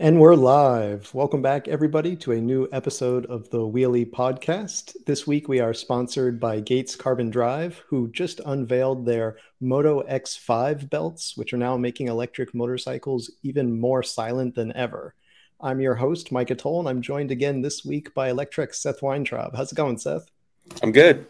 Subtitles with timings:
[0.00, 1.14] And we're live.
[1.14, 4.96] Welcome back, everybody, to a new episode of the Wheel-E Podcast.
[5.06, 10.90] This week, we are sponsored by Gates Carbon Drive, who just unveiled their Moto X5
[10.90, 15.14] belts, which are now making electric motorcycles even more silent than ever.
[15.60, 19.54] I'm your host, Micah Toll, and I'm joined again this week by Electrek Seth Weintraub.
[19.54, 20.28] How's it going, Seth?
[20.82, 21.28] I'm good.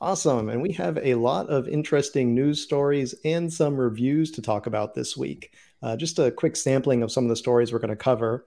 [0.00, 0.48] Awesome.
[0.48, 4.94] And we have a lot of interesting news stories and some reviews to talk about
[4.94, 5.52] this week.
[5.82, 8.46] Uh, just a quick sampling of some of the stories we're going to cover.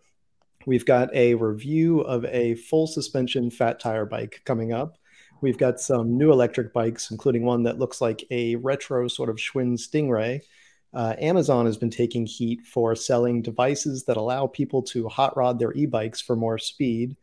[0.65, 4.97] We've got a review of a full suspension fat tire bike coming up.
[5.41, 9.35] We've got some new electric bikes, including one that looks like a retro sort of
[9.35, 10.41] Schwinn Stingray.
[10.93, 15.59] Uh, Amazon has been taking heat for selling devices that allow people to hot rod
[15.59, 17.17] their e bikes for more speed.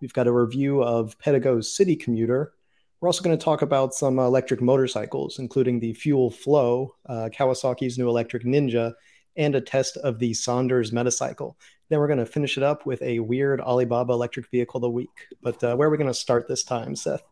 [0.00, 2.52] We've got a review of Pedego's City Commuter.
[3.00, 7.98] We're also going to talk about some electric motorcycles, including the Fuell Fllow, uh, Kawasaki's
[7.98, 8.94] new electric Ninja,
[9.38, 11.54] and a test of the Sondors Metacycle.
[11.88, 14.90] Then we're going to finish it up with a weird Alibaba electric vehicle of the
[14.90, 15.28] week.
[15.40, 17.22] But uh, where are we going to start this time, Seth?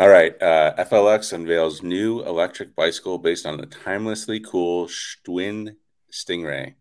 [0.00, 0.40] All right.
[0.42, 5.76] Uh, FLX unveils new electric bicycle based on the timelessly cool Schwinn
[6.12, 6.74] Stingray.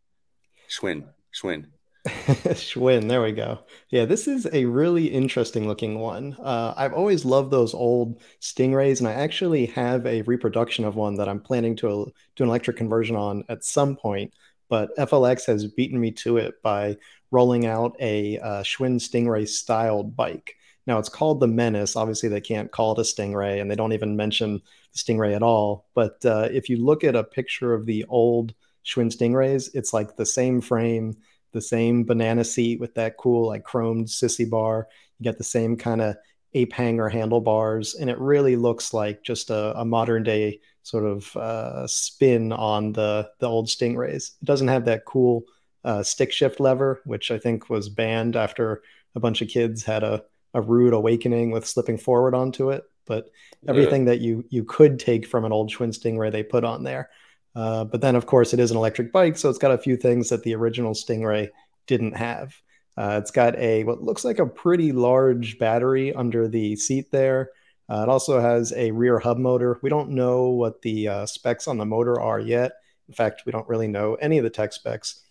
[0.69, 1.07] Schwinn.
[1.33, 1.65] Schwinn.
[2.55, 3.59] Schwinn, there we go.
[3.89, 6.37] Yeah, this is a really interesting looking one.
[6.39, 11.15] Uh, I've always loved those old Stingrays, and I actually have a reproduction of one
[11.15, 14.33] that I'm planning to do an electric conversion on at some point.
[14.69, 16.97] But FLX has beaten me to it by
[17.31, 20.55] rolling out a uh, Schwinn Stingray styled bike.
[20.85, 21.97] Now it's called the Menace.
[21.97, 24.61] Obviously, they can't call it a Stingray, and they don't even mention
[24.93, 25.87] the Stingray at all.
[25.93, 28.53] But uh, if you look at a picture of the old
[28.85, 31.17] Schwinn Stingrays, it's like the same frame
[31.57, 34.87] the same banana seat with that cool like chromed sissy bar.
[35.17, 36.15] You get the same kind of
[36.53, 41.35] ape hanger handlebars, and it really looks like just a, a modern day sort of
[41.35, 44.33] uh, spin on the the old Stingrays.
[44.39, 45.45] It doesn't have that cool
[45.83, 48.83] uh, stick shift lever, which I think was banned after
[49.15, 52.83] a bunch of kids had a, a rude awakening with slipping forward onto it.
[53.07, 53.31] But
[53.67, 54.13] everything yeah.
[54.13, 57.09] that you you could take from an old Schwinn Stingray, they put on there.
[57.57, 59.97] Uh, but then, of course, it is an electric bike, so it's got a few
[59.97, 61.49] things that the original Stingray
[61.87, 62.53] didn't have.
[62.95, 67.49] Uh, it's got a what looks like a pretty large battery under the seat there.
[67.89, 69.79] Uh, it also has a rear hub motor.
[69.81, 72.73] We don't know what the uh, specs on the motor are yet.
[73.07, 75.23] In fact, we don't really know any of the tech specs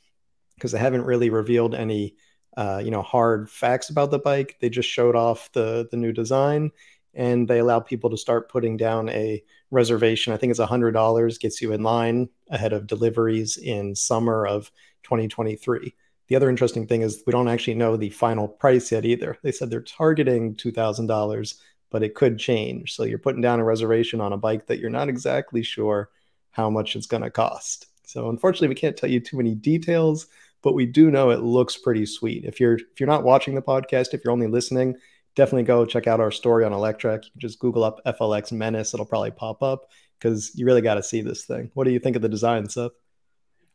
[0.57, 2.17] because they haven't really revealed any,
[2.57, 4.57] uh, you know, hard facts about the bike.
[4.61, 6.73] They just showed off the the new design
[7.17, 10.33] and they allow people to start putting down a reservation.
[10.33, 14.71] I think it's $100 gets you in line ahead of deliveries in summer of
[15.03, 15.95] 2023.
[16.29, 19.39] The other interesting thing is we don't actually know the final price yet either.
[19.43, 21.55] They said they're targeting $2,000,
[21.91, 22.95] but it could change.
[22.95, 26.11] So you're putting down a reservation on a bike that you're not exactly sure
[26.51, 27.87] how much it's going to cost.
[28.05, 30.27] So unfortunately, we can't tell you too many details,
[30.63, 32.45] but we do know it looks pretty sweet.
[32.45, 34.97] If you're if you're not watching the podcast, if you're only listening,
[35.37, 37.25] definitely go check out our story on Electrek.
[37.25, 39.89] You can just Google up FLX Menace; it'll probably pop up
[40.19, 41.71] because you really got to see this thing.
[41.75, 42.93] What do you think of the design, Seth?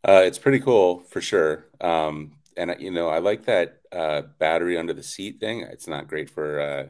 [0.04, 1.68] Uh, it's pretty cool for sure.
[1.80, 5.62] Um, and you know, I like that uh, battery under the seat thing.
[5.62, 6.88] It's not great for uh,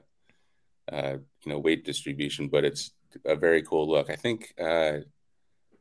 [0.91, 2.91] uh you know weight distribution, but it's
[3.25, 4.09] a very cool look.
[4.09, 4.99] I think uh,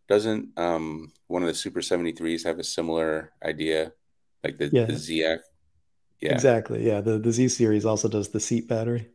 [0.08, 3.92] doesn't um, one of the Super 73s have a similar idea,
[4.42, 4.86] like the, yeah.
[4.86, 5.40] the ZX
[6.20, 6.32] yeah.
[6.32, 6.86] Exactly.
[6.86, 7.00] Yeah.
[7.00, 9.08] The the Z series also does the seat battery.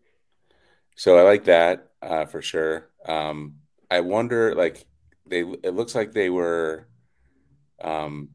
[0.95, 2.89] So I like that uh, for sure.
[3.05, 3.55] Um,
[3.91, 4.85] I wonder, like,
[5.25, 6.87] they it looks like they were,
[7.81, 8.29] um,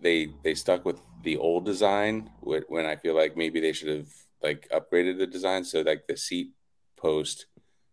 [0.00, 4.08] they they stuck with the old design when I feel like maybe they should have
[4.42, 6.52] like upgraded the design so like the seat
[6.96, 7.46] post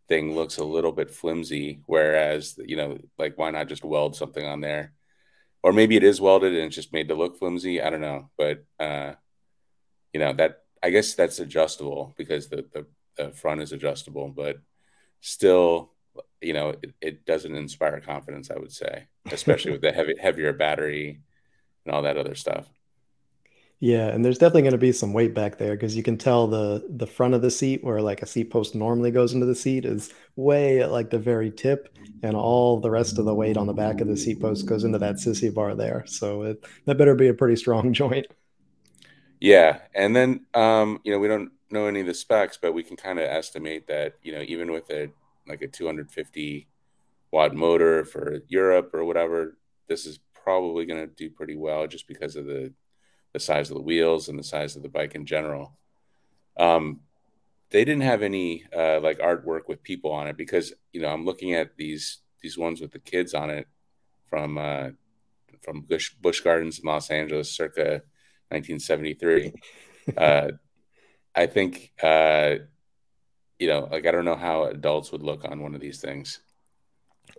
[0.08, 1.82] thing looks a little bit flimsy.
[1.86, 4.94] Whereas you know, like, why not just weld something on there?
[5.64, 7.82] Or maybe it is welded and it's just made to look flimsy.
[7.82, 9.14] I don't know, but uh,
[10.16, 12.86] you know that I guess that's adjustable because the the,
[13.18, 14.60] the front is adjustable, but
[15.20, 15.92] still,
[16.40, 18.50] you know, it, it doesn't inspire confidence.
[18.50, 21.20] I would say, especially with the heavy heavier battery
[21.86, 22.70] and all that other stuff.
[23.82, 26.48] Yeah, and there's definitely going to be some weight back there because you can tell
[26.48, 29.54] the the front of the seat where like a seat post normally goes into the
[29.54, 33.58] seat is way at like the very tip, and all the rest of the weight
[33.58, 36.06] on the back of the seat post goes into that sissy bar there.
[36.08, 38.28] So it, that better be a pretty strong joint.
[39.46, 42.82] Yeah, and then um, you know we don't know any of the specs, but we
[42.82, 45.12] can kind of estimate that you know even with a
[45.48, 46.68] like a 250
[47.32, 49.56] watt motor for Europe or whatever,
[49.88, 52.74] this is probably going to do pretty well just because of the
[53.34, 55.78] the size of the wheels and the size of the bike in general.
[56.58, 57.02] Um,
[57.70, 61.24] they didn't have any uh, like artwork with people on it because you know I'm
[61.24, 63.68] looking at these these ones with the kids on it
[64.28, 64.90] from uh,
[65.62, 68.02] from Busch, Busch Gardens in Los Angeles, circa
[68.56, 69.54] 1973.
[70.18, 70.48] uh,
[71.36, 72.56] I think, uh,
[73.60, 76.40] you know, like I don't know how adults would look on one of these things.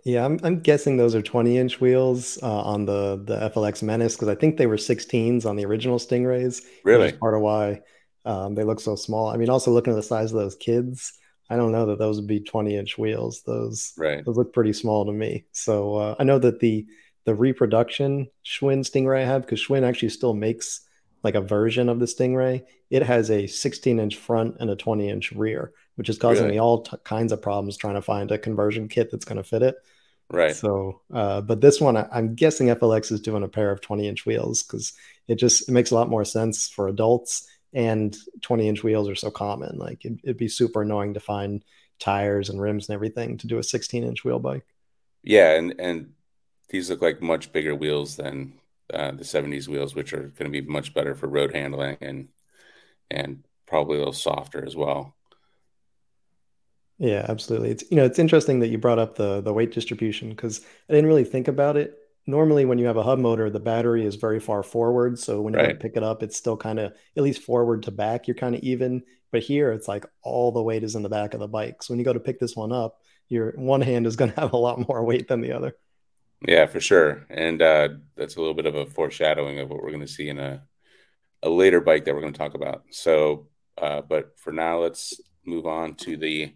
[0.03, 4.15] Yeah, I'm, I'm guessing those are 20 inch wheels uh, on the the FLX Menace
[4.15, 7.11] because I think they were 16s on the original Stingrays, Really?
[7.13, 7.81] part of why
[8.25, 9.29] um, they look so small.
[9.29, 11.13] I mean, also looking at the size of those kids,
[11.49, 13.41] I don't know that those would be 20 inch wheels.
[13.45, 14.23] Those Right.
[14.23, 15.45] those look pretty small to me.
[15.51, 16.85] So uh, I know that the
[17.25, 20.86] the reproduction Schwinn Stingray I have because Schwinn actually still makes
[21.27, 22.63] like a version of the Stingray.
[22.89, 26.57] It has a 16 inch front and a 20 inch rear, which is causing me
[26.57, 29.61] all t- kinds of problems trying to find a conversion kit that's going to fit
[29.61, 29.75] it.
[30.31, 30.55] Right.
[30.55, 34.07] So, uh, but this one, I, I'm guessing FLX is doing a pair of 20
[34.07, 34.93] inch wheels because
[35.27, 37.45] it just it makes a lot more sense for adults.
[37.73, 39.77] And 20 inch wheels are so common.
[39.77, 41.61] Like it, it'd be super annoying to find
[41.99, 44.65] tires and rims and everything to do a 16 inch wheel bike.
[45.23, 46.13] Yeah, and and
[46.69, 48.53] these look like much bigger wheels than
[48.93, 52.29] uh, the 70s wheels, which are going to be much better for road handling and
[53.11, 55.15] and probably a little softer as well.
[56.99, 57.69] Yeah, absolutely.
[57.71, 60.93] It's you know, it's interesting that you brought up the the weight distribution because I
[60.93, 61.95] didn't really think about it.
[62.25, 65.53] Normally, when you have a hub motor, the battery is very far forward, so when
[65.53, 65.77] you Right.
[65.79, 68.61] pick it up, it's still kind of at least forward to back, you're kind of
[68.63, 69.03] even.
[69.31, 71.83] But here, it's like all the weight is in the back of the bike.
[71.83, 72.99] So when you go to pick this one up,
[73.29, 75.75] your one hand is going to have a lot more weight than the other.
[76.45, 77.25] Yeah, for sure.
[77.29, 80.29] And uh, that's a little bit of a foreshadowing of what we're going to see
[80.29, 80.63] in a,
[81.41, 82.83] a later bike that we're going to talk about.
[82.91, 83.47] So,
[83.77, 86.53] uh, but for now, let's move on to the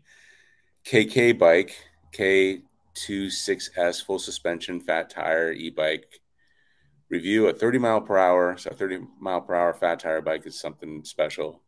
[0.86, 1.72] KKBike,
[2.14, 6.22] K26S full suspension fat tire e-bike
[7.10, 8.58] review at 30 mile per hour.
[8.58, 11.62] So 30 mile per hour fat tire bike is something special.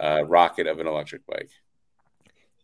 [0.00, 1.50] Uh, rocket of an electric bike.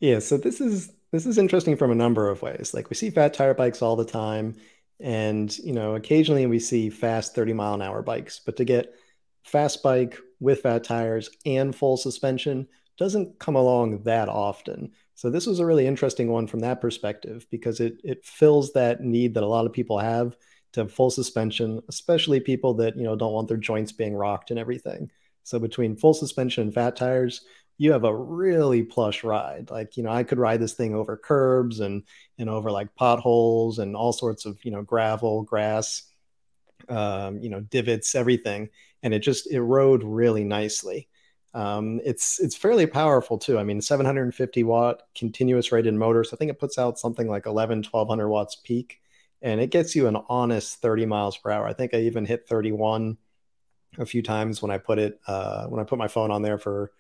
[0.01, 2.73] Yeah, so this is this is interesting from a number of ways.
[2.75, 4.57] Like we see fat tire bikes all the time,
[5.03, 8.95] and you know, occasionally we see fast 30 mile an hour bikes, but to get
[9.43, 12.69] fast bike with fat tires and full suspension
[12.99, 14.93] doesn't come along that often.
[15.15, 19.01] So this was a really interesting one from that perspective because it it fills that
[19.01, 20.37] need that a lot of people have
[20.73, 24.51] to have full suspension, especially people that, you know, don't want their joints being rocked
[24.51, 25.11] and everything.
[25.43, 27.45] So between full suspension and fat tires,
[27.79, 29.71] you have a really plush ride.
[29.71, 32.05] Like, you know, I could ride this thing over curbs and
[32.39, 36.03] and over like potholes and all sorts of, you know, gravel, grass,
[36.89, 38.69] um, you know, divots, everything.
[39.03, 41.09] And it just it rode really nicely.
[41.55, 43.59] Um, it's it's fairly powerful too.
[43.59, 46.25] I mean, 750 watt continuous rated motor.
[46.25, 49.01] So I think it puts out something like 11, 1200 watts peak,
[49.43, 51.67] and it gets you an honest 30 miles per hour.
[51.67, 53.19] I think I even hit 31
[53.99, 56.59] a few times when I put it uh, when I put my phone on there
[56.59, 56.93] for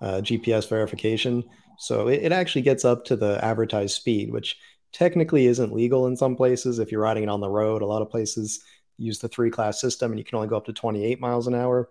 [0.00, 1.44] uh, GPS verification.
[1.78, 4.58] So it, it actually gets up to the advertised speed, which
[4.92, 7.82] technically isn't legal in some places if you're riding it on the road.
[7.82, 8.62] A lot of places
[8.98, 11.54] use the three class system and you can only go up to 28 miles an
[11.54, 11.90] hour.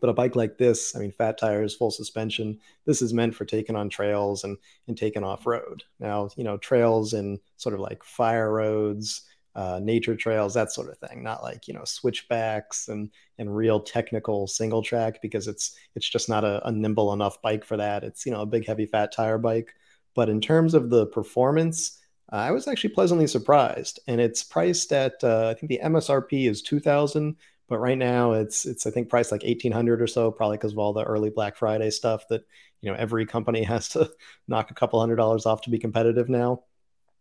[0.00, 3.46] But a bike like this, I mean, fat tires, full suspension, this is meant for
[3.46, 4.58] taking on trails and
[4.88, 5.84] and taking off road.
[5.98, 9.22] Now, you know, trails and sort of like fire roads,
[9.56, 11.22] uh, nature trails, that sort of thing.
[11.22, 16.28] Not like you know switchbacks and and real technical single track because it's it's just
[16.28, 18.04] not a, a nimble enough bike for that.
[18.04, 19.74] It's you know a big heavy fat tire bike.
[20.14, 21.98] But in terms of the performance,
[22.30, 26.50] uh, I was actually pleasantly surprised, and it's priced at uh, I think the MSRP
[26.50, 27.36] is two thousand,
[27.66, 30.72] but right now it's it's I think priced like eighteen hundred or so, probably because
[30.72, 32.42] of all the early Black Friday stuff that
[32.82, 34.10] you know every company has to
[34.48, 36.64] knock a couple hundred dollars off to be competitive now.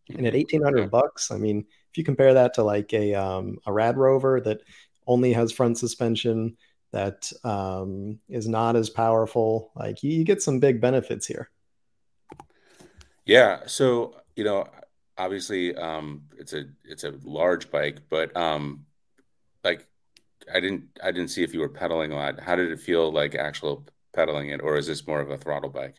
[0.10, 1.66] And at eighteen hundred bucks, I mean,
[1.96, 4.60] if you compare that to like a um, a RadRover that
[5.08, 6.58] only has front suspension,
[6.92, 11.50] that um, is not as powerful, like you, you get some big benefits here.
[13.24, 13.62] Yeah.
[13.68, 14.68] So, you know,
[15.18, 18.86] obviously, um, it's a it's a large bike, but um,
[19.64, 19.88] like
[20.54, 22.42] I didn't I didn't see if you were pedaling a lot.
[22.42, 25.70] How did it feel like actual pedaling it, or is this more of a throttle
[25.70, 25.96] bike?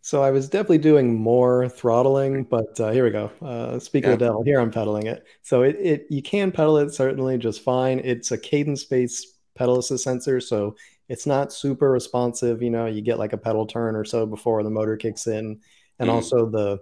[0.00, 3.30] So I was definitely doing more throttling, but uh, here we go.
[3.42, 5.26] Uh, speak of the devil, here I'm pedaling it.
[5.42, 7.98] So it, it you can pedal it certainly just fine.
[8.00, 10.76] It's a cadence-based pedal assist sensor, so
[11.08, 12.62] it's not super responsive.
[12.62, 15.60] You know, you get like a pedal turn or so before the motor kicks in,
[15.98, 16.80] and Mm, also the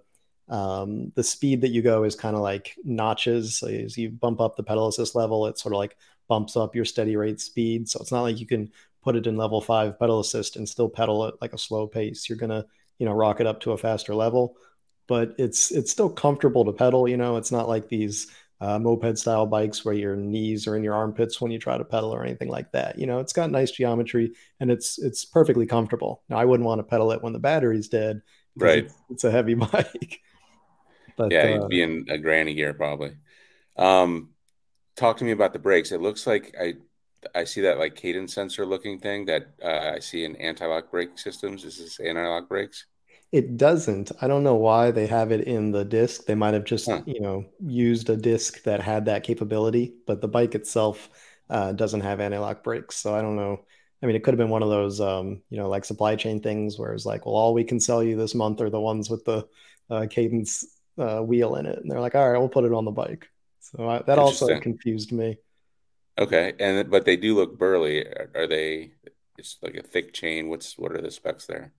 [0.48, 3.58] um, the speed that you go is kind of like notches.
[3.58, 5.96] So as you bump up the pedal assist level, it sort of like
[6.28, 7.88] bumps up your steady rate speed.
[7.88, 8.70] So it's not like you can
[9.02, 12.28] put it in level five pedal assist and still pedal at like a slow pace.
[12.28, 12.64] You're gonna
[12.98, 14.56] you know rock it up to a faster level
[15.06, 19.18] but it's it's still comfortable to pedal you know it's not like these uh, moped
[19.18, 22.24] style bikes where your knees are in your armpits when you try to pedal or
[22.24, 26.38] anything like that you know it's got nice geometry and it's it's perfectly comfortable now
[26.38, 28.22] i wouldn't want to pedal it when the battery's dead
[28.56, 28.84] right.
[28.84, 30.20] it's it's a heavy bike
[31.16, 33.16] but Yeah, you'd uh be in a granny gear probably.
[33.76, 34.30] Um,
[34.96, 35.92] talk to me about the brakes.
[35.92, 36.74] It looks like I
[37.34, 41.18] I see that like cadence sensor looking thing that uh, I see in anti-lock brake
[41.18, 41.64] systems.
[41.64, 42.86] Is this anti-lock brakes?
[43.32, 44.12] It doesn't.
[44.20, 46.24] I don't know why they have it in the disc.
[46.26, 47.02] They might have just, Huh.
[47.06, 51.08] you know, used a disc that had that capability, but the bike itself
[51.50, 52.96] uh, doesn't have anti-lock brakes.
[52.96, 53.64] So I don't know.
[54.02, 56.40] I mean, it could have been one of those, um, you know, like supply chain
[56.40, 59.10] things where it's like, well, all we can sell you this month are the ones
[59.10, 59.46] with the
[59.90, 60.64] uh, Cadence
[60.98, 63.28] uh, wheel in it, and they're like, all right, we'll put it on the bike.
[63.60, 65.38] So I, that also confused me.
[66.18, 68.06] Okay, and but they do look burly.
[68.06, 68.92] Are, are they?
[69.38, 70.48] It's like a thick chain.
[70.48, 71.72] What's what are the specs there?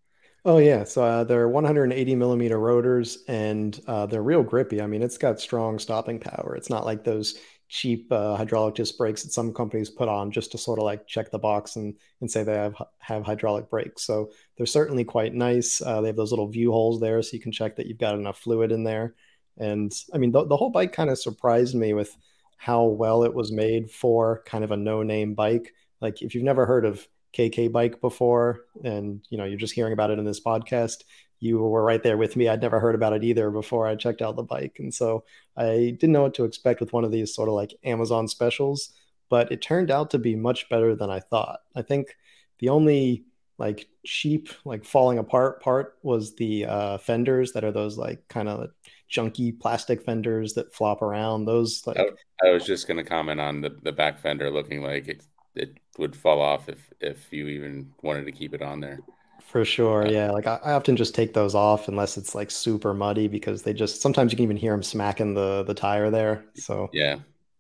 [0.46, 4.82] Oh yeah, so uh, they're 180 millimeter rotors, and uh, they're real grippy.
[4.82, 6.56] I mean, it's got strong stopping power.
[6.56, 10.53] It's not like those cheap uh, hydraulic disc brakes that some companies put on just
[10.53, 14.03] to sort of like check the box and and say they have have hydraulic brakes.
[14.03, 15.82] So they're certainly quite nice.
[15.82, 18.15] Uh, they have those little view holes there, so you can check that you've got
[18.15, 19.15] enough fluid in there.
[19.58, 22.15] And I mean, the, the whole bike kind of surprised me with
[22.58, 25.74] how well it was made for kind of a no-name bike.
[26.02, 30.12] Like if you've never heard of KKBike before and you know you're just hearing about
[30.12, 31.04] it in this podcast
[31.40, 32.50] you were right there with me.
[32.50, 34.78] I'd never heard about it either before i checked out the bike.
[34.80, 35.24] And so
[35.56, 38.92] i didn't know what to expect with one of these sort of like amazon specials
[39.30, 41.60] but it turned out to be much better than i thought.
[41.76, 42.16] I think
[42.60, 43.26] the only
[43.58, 48.48] like cheap like falling apart part was the uh, fenders that are those like kind
[48.48, 48.70] of
[49.12, 53.40] junky plastic fenders that flop around those I, like I was just going to comment
[53.40, 55.24] on the the back fender looking like it
[55.56, 59.04] it would fall off if if you even wanted to keep it on there.
[59.40, 60.32] For sure, Uh, yeah.
[60.32, 63.74] Like I, I often just take those off unless it's like super muddy because they
[63.74, 66.46] just sometimes you can even hear them smacking the the tire there.
[66.56, 67.20] So yeah,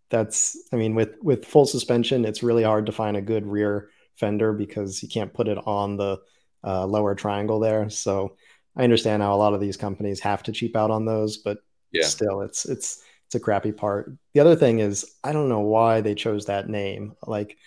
[0.09, 3.89] that's, I mean, with with full suspension, it's really hard to find a good rear
[4.15, 6.19] fender because you can't put it on the
[6.63, 7.89] uh, lower triangle there.
[7.89, 8.37] So
[8.77, 11.59] I understand how a lot of these companies have to cheap out on those, but
[11.91, 14.13] yeah, still, it's it's it's a crappy part.
[14.33, 17.15] The other thing is I don't know why they chose that name.
[17.25, 17.57] Like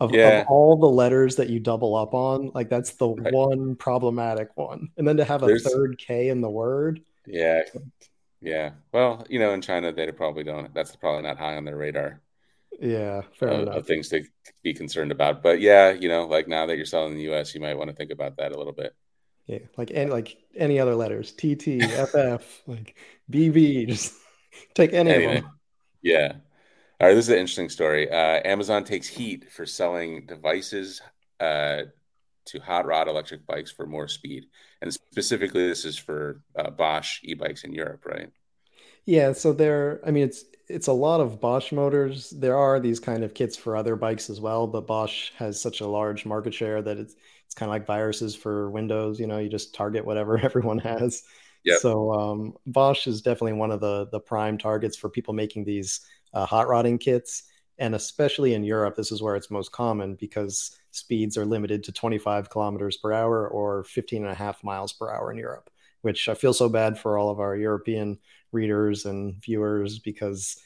[0.00, 3.34] of of all the letters that you double up on, like that's the Right.
[3.34, 4.90] one problematic one.
[4.96, 7.62] And then to have a There's third K in the word, yeah,
[8.40, 8.72] yeah.
[8.92, 10.72] Well, you know, in China, they probably don't.
[10.74, 12.22] That's probably not high on their radar
[12.80, 13.76] yeah, fair of, enough.
[13.78, 14.24] of things to
[14.62, 15.42] be concerned about.
[15.42, 17.90] But yeah, you know, like now that you're selling in the U.S., you might want
[17.90, 18.94] to think about that a little bit.
[19.48, 22.96] Yeah, like any like any other letters, T T, F F, like
[23.30, 24.14] B B, just
[24.74, 25.50] take any of them.
[26.02, 26.34] Yeah.
[27.00, 28.10] All right, this is an interesting story.
[28.10, 31.00] Uh, Amazon takes heat for selling devices
[31.40, 31.82] uh,
[32.46, 34.46] to hot rod electric bikes for more speed,
[34.82, 38.30] and specifically, this is for uh, Bosch e-bikes in Europe, right?
[39.06, 42.30] Yeah, so there, I mean, it's it's a lot of Bosch motors.
[42.30, 45.80] There are these kind of kits for other bikes as well, but Bosch has such
[45.80, 47.16] a large market share that it's
[47.48, 51.22] it's kind of like viruses for Windows, you know, you just target whatever everyone has.
[51.64, 51.78] Yep.
[51.78, 56.00] So um, Bosch is definitely one of the the prime targets for people making these
[56.34, 57.44] uh, hot rodding kits,
[57.78, 61.92] and especially in Europe, this is where it's most common because speeds are limited to
[61.92, 65.70] 25 kilometers per hour or 15 and a half miles per hour in Europe,
[66.02, 68.18] which I feel so bad for all of our European
[68.52, 70.60] readers and viewers because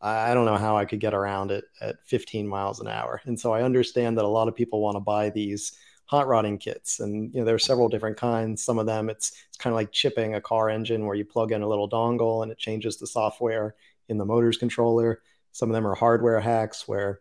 [0.00, 3.20] I don't know how I could get around it at 15 miles an hour.
[3.24, 5.72] And so I understand that a lot of people want to buy these
[6.08, 9.32] hot rodding kits and you know there are several different kinds some of them it's
[9.48, 12.42] it's kind of like chipping a car engine where you plug in a little dongle
[12.42, 13.74] and it changes the software
[14.08, 15.20] in the motors controller
[15.52, 17.20] some of them are hardware hacks where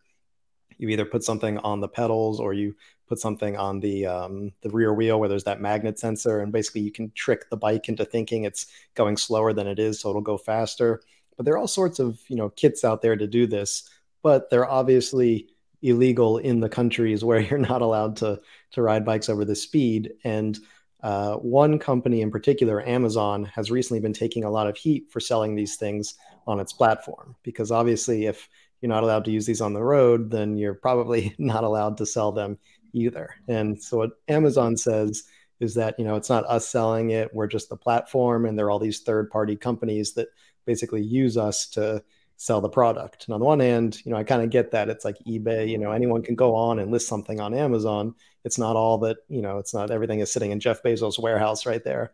[0.77, 2.75] you either put something on the pedals or you
[3.07, 6.81] put something on the um, the rear wheel where there's that magnet sensor, and basically
[6.81, 10.21] you can trick the bike into thinking it's going slower than it is, so it'll
[10.21, 11.01] go faster.
[11.35, 13.89] But there are all sorts of you know kits out there to do this,
[14.21, 15.49] but they're obviously
[15.81, 18.41] illegal in the countries where you're not allowed to
[18.71, 20.13] to ride bikes over the speed.
[20.23, 20.57] And
[21.03, 25.19] uh, one company in particular, Amazon, has recently been taking a lot of heat for
[25.19, 26.15] selling these things
[26.47, 28.49] on its platform because obviously if
[28.81, 32.05] you're not allowed to use these on the road, then you're probably not allowed to
[32.05, 32.57] sell them
[32.93, 33.35] either.
[33.47, 35.23] And so what Amazon says
[35.59, 38.67] is that, you know, it's not us selling it, we're just the platform and there
[38.67, 40.27] are all these third-party companies that
[40.65, 42.03] basically use us to
[42.37, 43.25] sell the product.
[43.25, 44.89] And on the one hand, you know, I kind of get that.
[44.89, 48.13] It's like eBay, you know, anyone can go on and list something on Amazon.
[48.45, 51.65] It's not all that, you know, it's not everything is sitting in Jeff Bezos' warehouse
[51.65, 52.13] right there.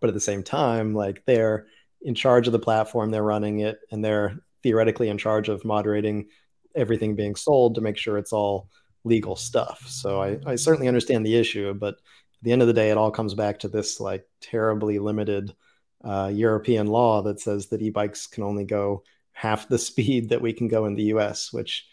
[0.00, 1.66] But at the same time, like they're
[2.00, 6.28] in charge of the platform, they're running it, and they're theoretically in charge of moderating
[6.74, 8.68] everything being sold to make sure it's all
[9.04, 9.84] legal stuff.
[9.86, 12.00] So I, I certainly understand the issue, but at
[12.42, 15.54] the end of the day, it all comes back to this like terribly limited
[16.02, 19.02] uh, European law that says that e-bikes can only go
[19.36, 21.86] half the speed that we can go in the US, which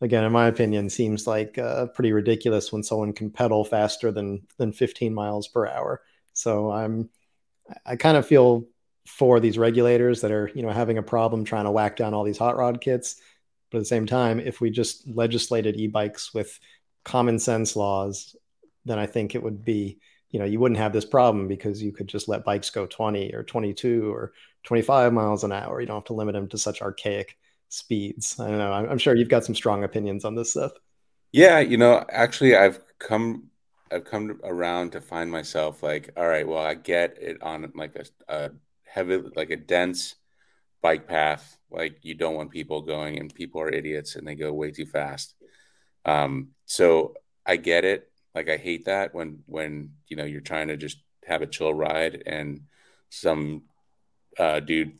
[0.00, 4.46] again, in my opinion, seems like uh, pretty ridiculous when someone can pedal faster than
[4.58, 6.02] than 15 miles per hour.
[6.34, 7.10] So I'm
[7.86, 8.66] I kind of feel
[9.06, 12.24] for these regulators that are you know having a problem trying to whack down all
[12.24, 13.16] these hot rod kits
[13.70, 16.58] But at the same time, if we just legislated e-bikes with
[17.04, 18.36] common sense laws,
[18.84, 19.98] then I think it would be,
[20.30, 23.32] you know, you wouldn't have this problem because you could just let bikes go 20
[23.32, 24.32] or 22 or
[24.64, 25.80] 25 miles an hour.
[25.80, 27.36] You don't have to limit them to such archaic
[27.68, 28.38] speeds.
[28.38, 28.72] I don't know.
[28.72, 30.72] I'm, sure you've got some strong opinions on this stuff.
[31.32, 33.50] Yeah, you know, actually, I've come
[33.90, 37.96] I've come around to find myself like, all right, well, I get it on like
[37.96, 38.50] a, a
[38.84, 40.14] heavy, like a dense
[40.82, 41.56] bike path.
[41.70, 44.86] Like you don't want people going, and people are idiots and they go way too
[44.86, 45.34] fast.
[46.04, 47.14] Um, so
[47.46, 48.07] I get it.
[48.34, 51.74] Like I hate that when when you know you're trying to just have a chill
[51.74, 52.62] ride and
[53.10, 53.62] some
[54.38, 54.98] uh, dude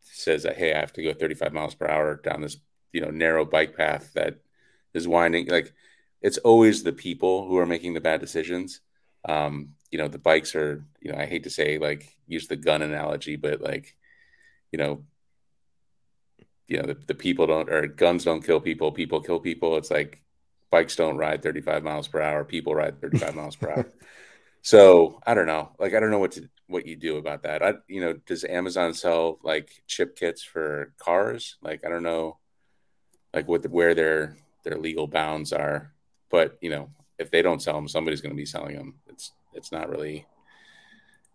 [0.00, 2.56] says that hey, I have to go 35 miles per hour down this
[2.92, 4.38] you know narrow bike path that
[4.94, 5.46] is winding.
[5.48, 5.72] Like
[6.20, 8.80] it's always the people who are making the bad decisions.
[9.28, 12.56] Um, you know, the bikes are, you know, I hate to say like use the
[12.56, 13.96] gun analogy, but like,
[14.70, 15.04] you know,
[16.66, 19.76] you know, the, the people don't or guns don't kill people, people kill people.
[19.76, 20.22] It's like
[20.72, 23.86] bikes don't ride 35 miles per hour, people ride 35 miles per hour.
[24.62, 25.70] So I don't know.
[25.78, 27.62] Like I don't know what to what you do about that.
[27.62, 31.56] I you know, does Amazon sell like chip kits for cars?
[31.62, 32.38] Like I don't know
[33.32, 35.92] like what the, where their their legal bounds are
[36.32, 36.88] but you know,
[37.18, 38.94] if they don't sell them, somebody's going to be selling them.
[39.06, 40.26] It's it's not really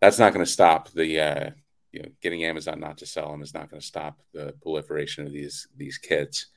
[0.02, 1.50] that's not going to stop the uh,
[1.94, 5.26] you know getting Amazon not to sell them is not going to stop the proliferation
[5.26, 6.48] of these these kits.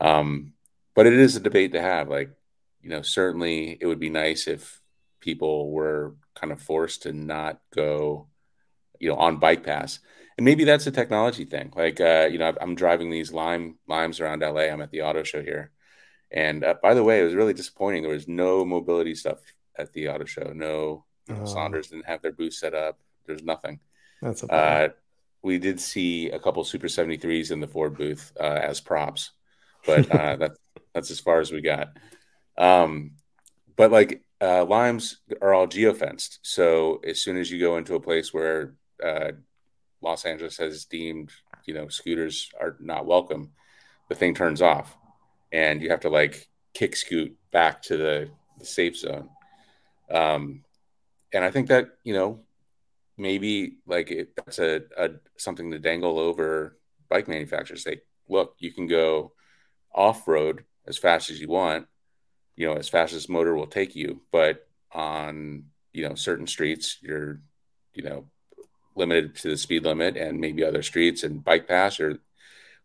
[0.00, 0.54] Um,
[0.96, 2.08] but it is a debate to have.
[2.08, 2.30] Like
[2.82, 4.80] you know, certainly it would be nice if
[5.20, 8.26] people were kind of forced to not go
[8.98, 10.00] you know on bike paths.
[10.36, 14.20] and maybe that's a technology thing like uh, you know i'm driving these lime limes
[14.20, 15.70] around la i'm at the auto show here
[16.30, 18.02] and uh, by the way, it was really disappointing.
[18.02, 19.38] There was no mobility stuff
[19.78, 20.52] at the auto show.
[20.54, 21.44] No, you know, oh.
[21.44, 22.98] Sondors didn't have their booth set up.
[23.26, 23.80] There's nothing.
[24.22, 24.88] That's a uh,
[25.42, 29.30] we did see a couple Super 73s in the Ford booth uh, as props,
[29.86, 30.58] but uh, that's
[30.96, 31.88] that's as far as we got.
[32.56, 33.12] Um,
[33.76, 38.00] but like uh, limes are all geofenced, so as soon as you go into a
[38.00, 39.32] place where uh,
[40.00, 41.30] Los Angeles has deemed
[41.66, 43.52] you know scooters are not welcome,
[44.08, 44.96] the thing turns off
[45.52, 49.28] and you have to like kick scoot back to the, the safe zone.
[50.10, 50.62] Um,
[51.32, 52.40] and I think that you know
[53.16, 57.82] maybe like it, that's a, a something to dangle over bike manufacturers.
[57.82, 59.32] Say, look, you can go
[59.94, 61.86] off road as fast as you want,
[62.56, 66.98] you know, as fast as motor will take you, but on you know certain streets,
[67.02, 67.40] you're
[67.94, 68.26] you know
[68.94, 72.18] limited to the speed limit, and maybe other streets and bike paths are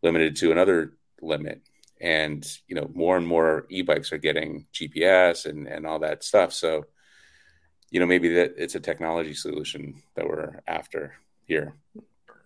[0.02, 1.62] limited to another limit.
[2.00, 6.52] And you know more and more e-bikes are getting gps and and all that stuff.
[6.52, 6.86] So
[7.92, 11.14] you know maybe that it's a technology solution that we're after
[11.46, 11.76] here.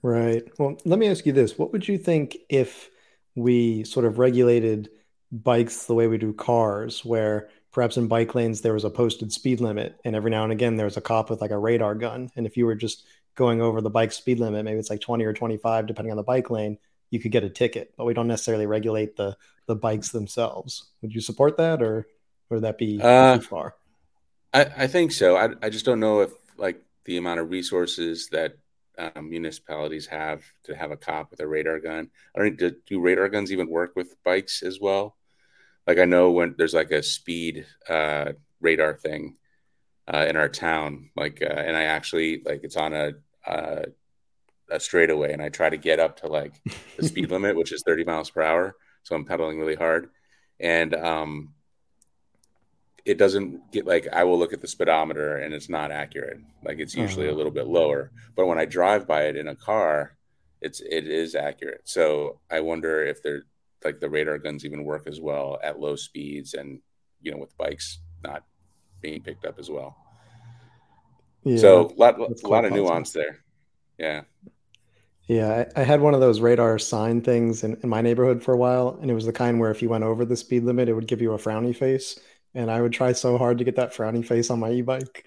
[0.02, 0.44] Right.
[0.60, 1.58] Well let me ask you this.
[1.58, 2.90] What would you think if
[3.36, 4.90] we sort of regulated
[5.32, 9.32] bikes the way we do cars where perhaps in bike lanes there was a posted
[9.32, 11.96] speed limit and every now and again there was a cop with like a radar
[11.96, 15.02] gun and if you were just going over the bike speed limit maybe it's like
[15.02, 16.78] 20 or 25 depending on the bike lane
[17.10, 20.92] you could get a ticket, but we don't necessarily regulate the the bikes themselves.
[21.02, 22.08] Would you support that, or
[22.50, 23.76] would that be uh, too far?
[24.54, 25.36] I, I think so.
[25.36, 28.58] I, I just don't know if like the amount of resources that
[28.98, 32.10] um, municipalities have to have a cop with a radar gun.
[32.36, 35.16] I don't do, do radar guns even work with bikes as well.
[35.88, 39.38] Like I know when there's like a speed uh, radar thing
[40.12, 43.12] uh, in our town, like, uh, and I actually like it's on a,
[43.46, 43.86] a
[44.70, 46.62] a straightaway and I try to get up to like
[46.98, 48.76] the speed limit, which is 30 miles per hour.
[49.04, 50.10] So I'm pedaling really hard.
[50.60, 51.54] And um,
[53.06, 56.40] it doesn't get like I will look at the speedometer and it's not accurate.
[56.64, 57.36] Like it's usually uh-huh.
[57.36, 58.12] a little bit lower.
[58.36, 60.18] But when I drive by it in a car,
[60.62, 61.82] it's it is accurate.
[61.86, 63.44] So I wonder if they're
[63.84, 66.80] like the radar guns even work as well at low speeds and
[67.22, 68.44] you know with bikes not
[69.02, 69.96] being picked up as well.
[71.44, 73.44] Yeah, so a lot, a lot of nuance there.
[74.00, 74.22] Yeah.
[75.28, 78.54] Yeah, I, I, had one of those radar sign things in, in my neighborhood for
[78.54, 80.88] a while, and it was the kind where if you went over the speed limit,
[80.88, 82.20] it would give you a frowny face.
[82.56, 85.26] And I would try so hard to get that frowny face on my e-bike.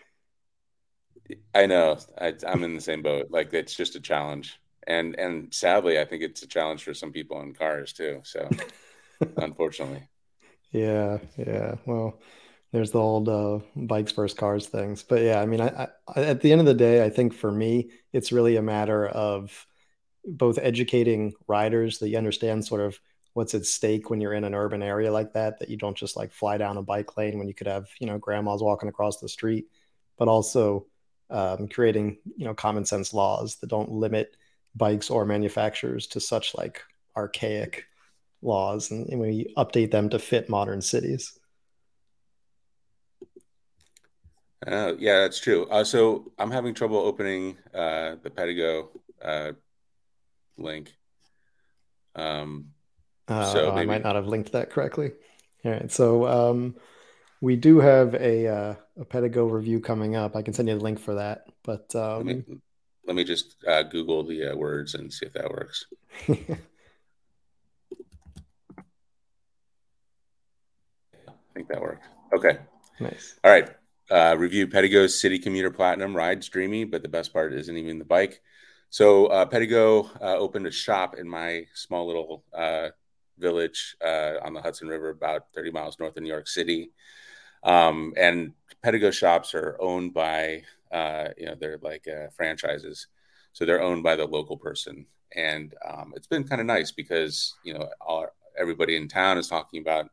[1.54, 1.98] I know.
[2.18, 3.30] I, I'm in the same boat.
[3.30, 7.12] Like it's just a challenge, and and sadly, I think it's a challenge for some
[7.12, 8.20] people in cars too.
[8.24, 8.48] So,
[9.36, 10.08] unfortunately.
[10.72, 11.76] Yeah, yeah.
[11.86, 12.20] Well,
[12.72, 16.40] there's the old uh, bikes versus cars things, but yeah, I mean, I, I, at
[16.40, 19.66] the end of the day, I think for me, it's really a matter of
[20.24, 22.98] both educating riders that you understand sort of
[23.38, 26.16] what's at stake when you're in an urban area like that that you don't just
[26.16, 29.18] like fly down a bike lane when you could have you know grandmas walking across
[29.18, 29.68] the street
[30.16, 30.84] but also
[31.30, 34.36] um, creating you know common sense laws that don't limit
[34.74, 36.82] bikes or manufacturers to such like
[37.16, 37.84] archaic
[38.42, 41.38] laws and, and we update them to fit modern cities.
[44.66, 45.64] Uh, yeah, that's true.
[45.70, 48.88] Uh, so I'm having trouble opening uh, the Pedego
[49.22, 49.52] uh,
[50.56, 50.92] link.
[52.16, 52.72] Um,
[53.28, 53.80] uh, so maybe...
[53.80, 55.12] I might not have linked that correctly.
[55.64, 56.76] All right, so um,
[57.40, 60.36] we do have a uh, a Pedego review coming up.
[60.36, 61.46] I can send you the link for that.
[61.62, 62.44] But um, let, me,
[63.06, 65.86] let me just uh, Google the uh, words and see if that works.
[66.28, 66.34] I
[71.54, 72.04] think that worked.
[72.32, 72.58] Okay.
[73.00, 73.38] Nice.
[73.44, 73.68] All right.
[74.10, 78.04] Uh, review Pedego City Commuter Platinum rides dreamy, but the best part isn't even the
[78.04, 78.40] bike.
[78.90, 82.88] So uh, Pedego uh, opened a shop in my small little uh,
[83.38, 86.90] village uh, on the Hudson River, about 30 miles north of New York City.
[87.62, 88.52] Um, and
[88.84, 93.08] Pedego shops are owned by, uh, you know, they're like uh, franchises.
[93.52, 95.06] So they're owned by the local person.
[95.34, 99.48] And um, it's been kind of nice because, you know, all, everybody in town is
[99.48, 100.10] talking about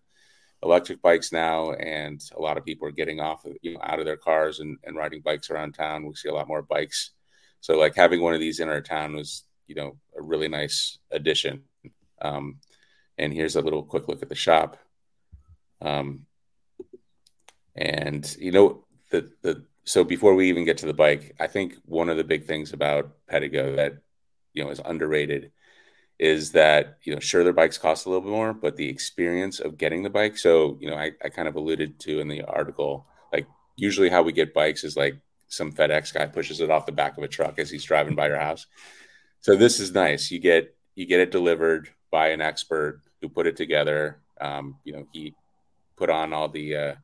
[0.64, 1.72] electric bikes now.
[1.74, 4.60] And a lot of people are getting off, of, you know, out of their cars
[4.60, 6.06] and, and riding bikes around town.
[6.06, 7.12] We see a lot more bikes.
[7.62, 10.98] So like having one of these in our town was, you know, a really nice
[11.12, 11.64] addition.
[12.22, 12.60] Um,
[13.18, 14.78] and here's a little quick look at the shop.
[15.82, 16.26] Um,
[17.76, 21.76] and you know the the so before we even get to the bike, I think
[21.86, 23.98] one of the big things about Pedego that
[24.54, 25.52] you know is underrated
[26.18, 29.60] is that you know sure their bikes cost a little bit more, but the experience
[29.60, 30.38] of getting the bike.
[30.38, 34.24] So you know I, I kind of alluded to in the article like usually how
[34.24, 37.28] we get bikes is like some FedEx guy pushes it off the back of a
[37.28, 38.66] truck as he's driving by your house.
[39.42, 40.32] So this is nice.
[40.32, 44.00] You get you get it delivered by an expert who put it together.
[44.40, 45.24] Um, you know he
[46.00, 46.96] put on all the uh,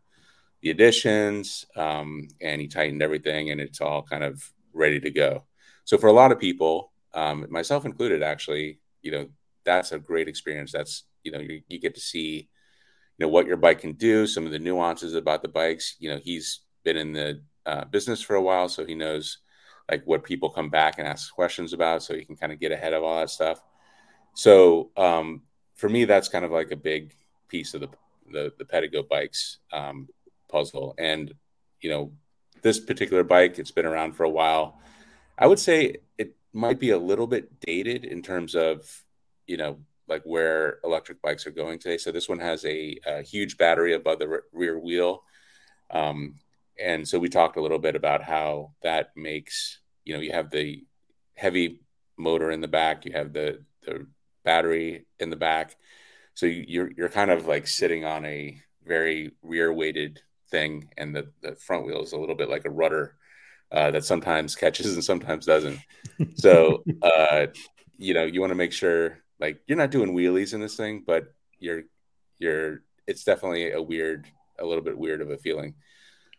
[0.62, 4.36] the additions um, and he tightened everything and it's all kind of
[4.74, 5.44] ready to go.
[5.84, 9.28] So for a lot of people, um, myself included, actually, you know,
[9.66, 10.72] that's a great experience.
[10.72, 12.50] That's, you know, you, you get to see,
[13.18, 15.96] you know, what your bike can do, some of the nuances about the bikes.
[16.00, 19.40] You know, he's been in the uh, business for a while, so he knows
[19.90, 22.72] like what people come back and ask questions about, so he can kind of get
[22.72, 23.62] ahead of all that stuff.
[24.34, 25.44] So um,
[25.76, 27.14] for me, that's kind of like a big
[27.48, 27.90] piece of the
[28.32, 29.58] the, the Pedego bikes.
[29.74, 30.08] Um,
[30.52, 30.94] puzzle.
[31.00, 31.34] And,
[31.80, 32.12] you know,
[32.62, 34.80] this particular bike, it's been around for a while.
[35.38, 39.04] I would say it might be a little bit dated in terms of,
[39.48, 41.98] you know, like where electric bikes are going today.
[41.98, 45.24] So this one has a, a huge battery above the r- rear wheel.
[45.90, 46.36] Um,
[46.78, 50.52] and so we talked a little bit about how that makes, you know, you have
[50.52, 50.84] the
[51.36, 51.80] heavy
[52.18, 54.06] motor in the back, you have the, the
[54.44, 55.76] battery in the back.
[56.34, 61.32] So you're, you're kind of like sitting on a very rear weighted thing, and the,
[61.42, 63.16] the front wheel is a little bit like a rudder
[63.72, 65.80] uh, that sometimes catches and sometimes doesn't.
[66.36, 67.48] So, uh,
[67.98, 71.04] you know, you want to make sure like you're not doing wheelies in this thing,
[71.06, 71.84] but you're
[72.38, 74.28] you're it's definitely a weird,
[74.60, 75.76] a little bit weird of a feeling.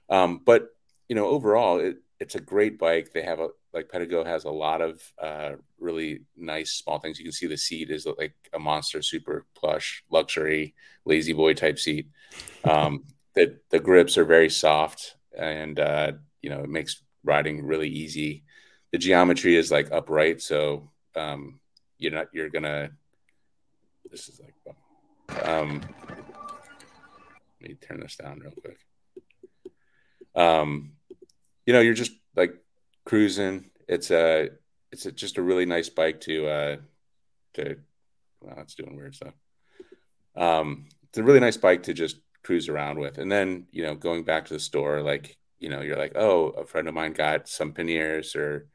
[0.08, 0.68] Um, but
[1.08, 3.12] you know, overall, it, it's a great bike.
[3.12, 7.18] They have a like Pedego has a lot of uh, really nice small things.
[7.18, 11.78] You can see the seat is like a monster, super plush, luxury, lazy boy type
[11.78, 12.08] seat.
[12.64, 13.04] Um,
[13.34, 18.44] the the grips are very soft and uh, you know it makes riding really easy.
[18.92, 21.60] The geometry is like upright, so um,
[21.98, 22.90] you're not you're gonna.
[24.10, 25.80] This is like, um,
[27.60, 28.78] let me turn this down real quick.
[30.34, 30.92] Um,
[31.64, 32.54] you know, you're just like
[33.04, 33.70] cruising.
[33.88, 34.50] It's a
[34.90, 36.76] it's a, just a really nice bike to uh
[37.54, 37.76] to.
[38.40, 39.34] Well, it's doing weird stuff.
[40.36, 43.18] Um, it's a really nice bike to just cruise around with.
[43.18, 46.48] And then, you know, going back to the store, like, you know, you're like, oh,
[46.48, 48.66] a friend of mine got some panniers or,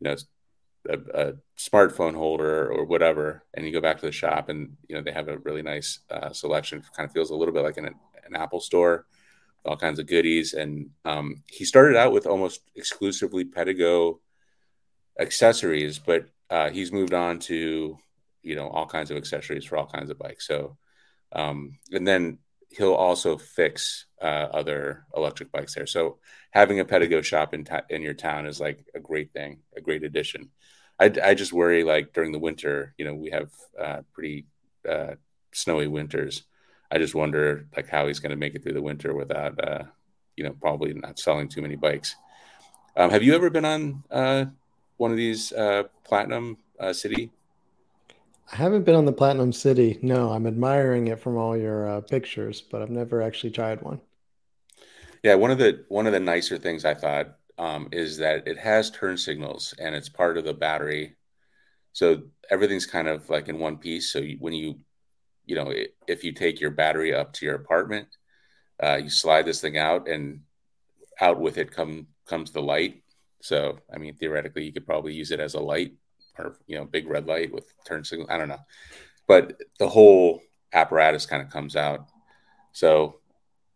[0.00, 0.16] you know,
[0.88, 3.44] a, a, smartphone holder or whatever.
[3.54, 6.00] And you go back to the shop and, you know, they have a really nice
[6.10, 6.82] uh, selection.
[6.96, 9.06] kind of feels a little bit like an, an Apple store,
[9.64, 10.54] all kinds of goodies.
[10.54, 14.18] And um, he started out with almost exclusively Pedego
[15.18, 17.98] accessories, but uh, he's moved on to,
[18.42, 20.46] you know, all kinds of accessories for all kinds of bikes.
[20.46, 20.76] So,
[21.32, 22.38] um, and then
[22.70, 25.86] he'll also fix uh, other electric bikes there.
[25.86, 26.18] So
[26.50, 29.80] having a Pedego shop in ta- in your town is like a great thing, a
[29.80, 30.50] great addition.
[30.98, 33.50] I, I just worry like during the winter, you know, we have
[33.80, 34.46] uh, pretty
[34.88, 35.14] uh,
[35.52, 36.44] snowy winters.
[36.94, 39.82] I just wonder like how he's going to make it through the winter without, uh,
[40.36, 42.16] you know, probably not selling too many bikes.
[42.96, 44.44] Um, have you ever been on uh,
[44.96, 46.56] one of these uh, Platinum
[46.92, 47.30] City
[48.52, 49.98] I haven't been on the Platinum City.
[50.02, 54.00] No, I'm admiring it from all your uh, pictures, but I've never actually tried one.
[55.22, 58.58] Yeah, one of the one of the nicer things I thought um, is that it
[58.58, 61.16] has turn signals and it's part of the battery,
[61.92, 64.12] so everything's kind of like in one piece.
[64.12, 64.78] So you, when you
[65.46, 65.72] you know,
[66.06, 68.08] if you take your battery up to your apartment,
[68.82, 70.40] uh, you slide this thing out, and
[71.20, 73.02] out with it come comes the light.
[73.40, 75.92] So, I mean, theoretically, you could probably use it as a light
[76.38, 78.26] or you know, big red light with turn signal.
[78.30, 78.64] I don't know,
[79.28, 80.40] but the whole
[80.72, 82.08] apparatus kind of comes out.
[82.72, 83.20] So,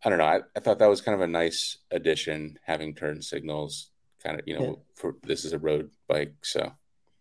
[0.05, 0.25] I don't know.
[0.25, 3.91] I, I thought that was kind of a nice addition, having turn signals.
[4.23, 4.73] Kind of, you know, yeah.
[4.97, 6.73] for this is a road bike, so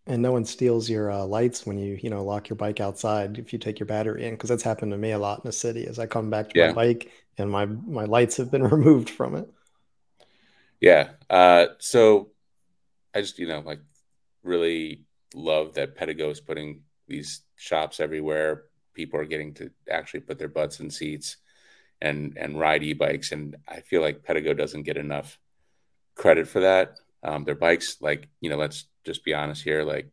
[0.08, 3.38] and no one steals your uh, lights when you you know lock your bike outside
[3.38, 5.52] if you take your battery in because that's happened to me a lot in the
[5.52, 6.68] city as i come back to yeah.
[6.68, 9.50] my bike and my my lights have been removed from it.
[10.80, 12.32] Yeah uh, so
[13.14, 13.82] i just you know like
[14.44, 15.04] really
[15.36, 18.64] love that Pedego is putting these shops everywhere.
[18.94, 21.38] People are getting to actually put their butts in seats
[22.02, 25.40] and and ride e-bikes and i feel like Pedego doesn't get enough
[26.14, 26.96] credit for that.
[27.24, 29.84] Um, their bikes like you know let's just be honest here.
[29.84, 30.10] Like,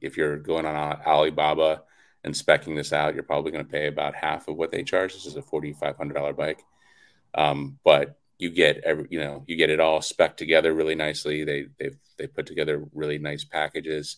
[0.00, 1.82] if you're going on Alibaba
[2.24, 5.12] and specking this out, you're probably going to pay about half of what they charge.
[5.12, 6.62] This is a forty five hundred dollar bike,
[7.34, 11.44] um, but you get every you know you get it all spec together really nicely.
[11.44, 14.16] They they they put together really nice packages,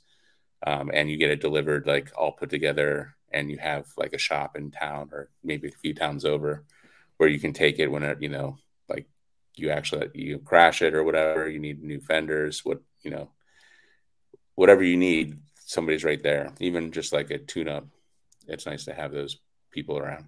[0.67, 3.15] um, and you get it delivered like all put together.
[3.35, 6.65] And you have like a shop in town or maybe a few towns over
[7.17, 8.59] where you can take it when you know
[8.91, 9.07] like
[9.57, 11.49] you actually you crash it or whatever.
[11.49, 12.63] You need new fenders.
[12.63, 13.31] What you know
[14.55, 16.53] whatever you need, somebody's right there.
[16.61, 17.87] Even just like a tune up,
[18.47, 19.39] it's nice to have those
[19.71, 20.27] people around.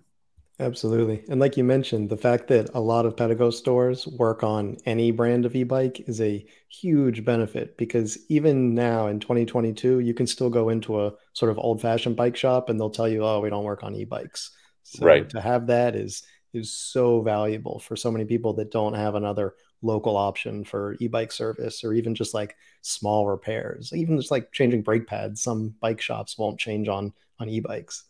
[0.61, 1.25] Absolutely.
[1.29, 5.11] And like you mentioned, the fact that a lot of Pedego stores work on any
[5.11, 10.51] brand of e-bike is a huge benefit because even now in 2022, you can still
[10.51, 13.65] go into a sort of old-fashioned bike shop and they'll tell you, "Oh, we don't
[13.65, 14.53] work on e-bikes."
[14.85, 15.29] So right.
[15.31, 19.55] to have that is is so valuable for so many people that don't have another
[19.85, 23.93] local option for e-bike service or even just like small repairs.
[23.93, 28.05] Even just like changing brake pads some bike shops won't change on on e-bikes.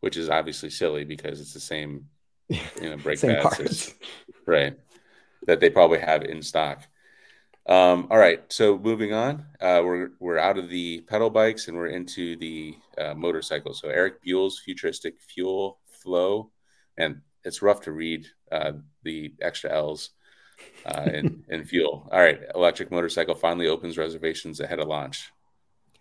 [0.00, 2.06] Which is obviously silly because it's the same
[2.48, 3.94] you know brake pads as,
[4.46, 4.78] right.
[5.46, 6.86] That they probably have in stock.
[7.66, 8.42] Um, all right.
[8.52, 12.76] So moving on uh, we're we're out of the pedal bikes and we're into the
[12.98, 13.80] uh, motorcycles.
[13.80, 16.50] So Erik Buell's futuristic Fuell Fllow
[16.98, 20.10] and it's rough to read uh, the extra l's
[20.86, 22.08] uh, in, in Fuell.
[22.10, 25.30] All right, electric motorcycle finally opens reservations ahead of launch.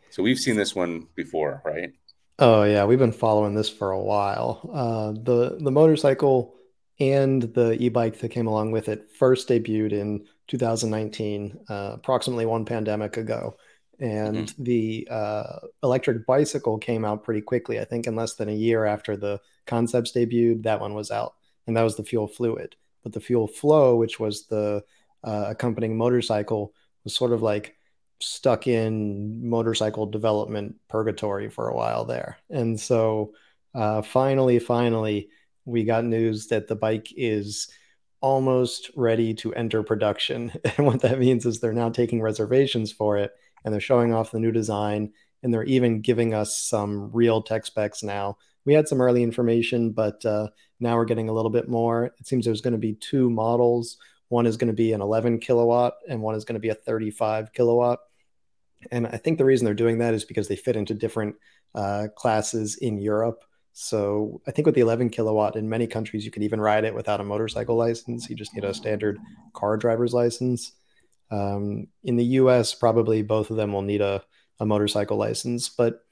[0.09, 1.91] So we've seen this one before, right?
[2.39, 4.69] Oh yeah, we've been following this for a while.
[4.73, 6.55] Uh, the the motorcycle
[6.99, 12.65] and the e-bike that came along with it first debuted in 2019, uh, approximately one
[12.65, 13.55] pandemic ago,
[13.99, 14.63] and mm-hmm.
[14.63, 17.79] the uh, electric bicycle came out pretty quickly.
[17.79, 21.35] I think in less than a year after the concepts debuted, that one was out,
[21.67, 24.83] and that was the Fuell Fluid but the Fuell Fllow, which was the
[25.23, 27.75] uh, accompanying motorcycle, was sort of like
[28.21, 32.37] stuck in motorcycle development purgatory for a while there.
[32.49, 33.33] And so
[33.73, 35.29] uh, finally, finally,
[35.65, 37.69] we got news that the bike is
[38.21, 40.51] almost ready to enter production.
[40.77, 43.31] And what that means is they're now taking reservations for it
[43.63, 47.65] and they're showing off the new design and they're even giving us some real tech
[47.65, 48.37] specs now.
[48.65, 52.05] We had some early information, but uh, now we're getting a little bit more.
[52.05, 53.97] It seems there's going to be two models.
[54.29, 56.75] One is going to be an 11 kilowatt, and one is going to be a
[56.75, 57.99] 35 kilowatt.
[58.91, 61.35] And I think the reason they're doing that is because they fit into different
[61.75, 63.43] uh, classes in Europe.
[63.73, 66.93] So I think with the 11 kilowatt in many countries, you can even ride it
[66.93, 68.29] without a motorcycle license.
[68.29, 69.17] You just need a standard
[69.53, 70.73] car driver's license.
[71.31, 74.23] Um, in the US, probably both of them will need a,
[74.59, 76.03] a motorcycle license, but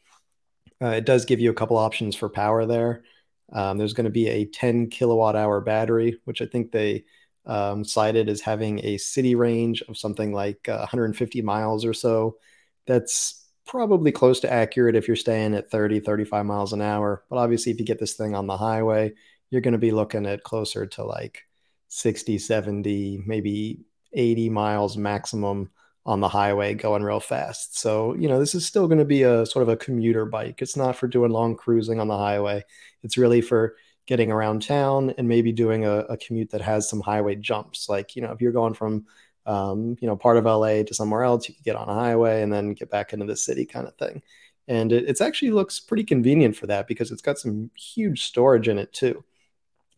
[0.81, 3.03] uh, it does give you a couple options for power there.
[3.51, 7.05] Um, there's going to be a 10 kilowatt hour battery, which I think they
[7.45, 12.37] um, cited as having a city range of something like uh, 150 miles or so.
[12.85, 17.23] That's probably close to accurate if you're staying at 30, 35 miles an hour.
[17.29, 19.13] But obviously, if you get this thing on the highway,
[19.49, 21.43] you're going to be looking at closer to like
[21.87, 23.81] 60, 70, maybe
[24.13, 25.69] 80 miles maximum
[26.07, 27.77] on the highway going real fast.
[27.77, 30.61] So, you know, this is still going to be a sort of a commuter bike.
[30.61, 32.63] It's not for doing long cruising on the highway.
[33.03, 37.01] It's really for getting around town and maybe doing a, a commute that has some
[37.01, 37.89] highway jumps.
[37.89, 39.05] Like, you know, if you're going from,
[39.45, 42.41] um, you know, part of LA to somewhere else, you could get on a highway
[42.41, 44.23] and then get back into the city kind of thing.
[44.69, 48.69] And it it's actually looks pretty convenient for that because it's got some huge storage
[48.69, 49.25] in it too.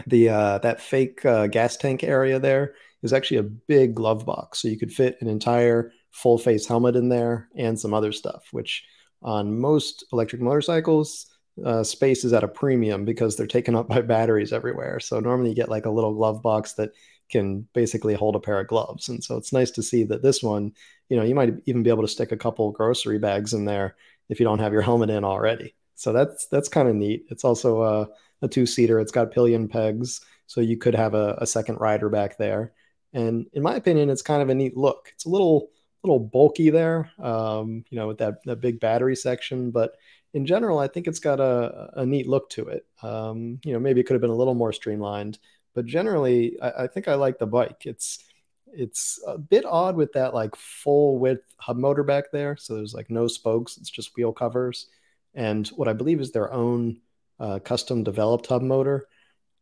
[0.08, 4.60] The uh, that fake uh, gas tank area there is actually a big glove box,
[4.60, 8.48] so you could fit an entire full face helmet in there and some other stuff,
[8.52, 8.84] which
[9.22, 11.28] on most electric motorcycles,
[11.66, 15.00] uh, space is at a premium because they're taken up by batteries everywhere.
[15.00, 16.92] So normally you get like a little glove box that
[17.30, 19.10] can basically hold a pair of gloves.
[19.10, 20.74] And so it's nice to see that this one,
[21.10, 23.96] you know, you might even be able to stick a couple grocery bags in there
[24.30, 25.76] if you don't have your helmet in already.
[25.96, 27.26] So that's that's kind of neat.
[27.30, 28.08] It's also a,
[28.42, 29.00] a two seater.
[29.00, 32.72] It's got pillion pegs, so you could have a, a second rider back there.
[33.14, 35.12] And in my opinion, it's kind of a neat look.
[35.14, 35.70] It's a little
[36.04, 39.96] little bulky there, um, you know, with that that big battery section, but
[40.34, 42.86] in general, I think it's got a, a neat look to it.
[43.02, 45.40] Um, you know, maybe it could have been a little more streamlined,
[45.74, 47.86] but generally, I, I think I like the bike.
[47.86, 48.20] It's
[48.72, 52.56] it's a bit odd with that like full width hub motor back there.
[52.58, 54.88] So there's like no spokes, it's just wheel covers.
[55.34, 57.02] And what I believe is their own
[57.40, 59.08] uh, custom developed hub motor.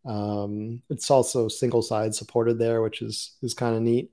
[0.06, 4.12] Um, it's also single side supported there, which is is kind of neat.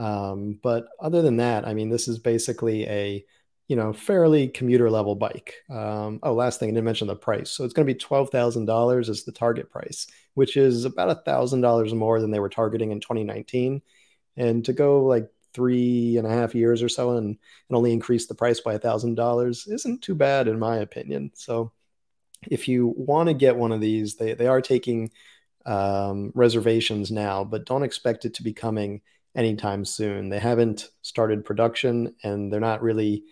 [0.00, 3.24] Um, but other than that, I mean, this is basically a
[3.68, 5.54] you know fairly commuter level bike.
[5.68, 7.50] Um, oh, last thing I didn't mention the price.
[7.52, 11.24] So it's going to be twelve thousand dollars as the target price, which is about
[11.24, 13.82] thousand dollars more than they were targeting in 2019
[14.36, 18.26] and to go like three and a half years or so and, and only increase
[18.26, 21.72] the price by thousand dollars isn't too bad in my opinion so
[22.50, 25.10] if you want to get one of these they, they are taking
[25.66, 29.00] um, reservations now but don't expect it to be coming
[29.36, 33.24] anytime soon they haven't started production and they're not really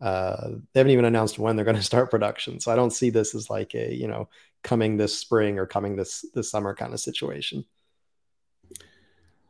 [0.00, 3.10] uh, they haven't even announced when they're going to start production so i don't see
[3.10, 4.28] this as like a you know
[4.62, 7.64] coming this spring or coming this this summer kind of situation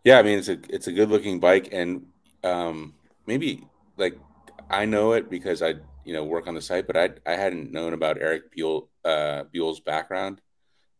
[0.05, 2.07] yeah, I mean it's a it's a good looking bike, and
[2.43, 2.95] um,
[3.27, 4.19] maybe like
[4.71, 7.73] I know it because I you know work on the site, but I I hadn't
[7.73, 10.41] known about Erik Buell uh, Buell's background.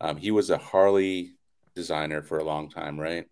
[0.01, 1.35] Um, he was a Harley
[1.75, 3.27] designer for a long time, right?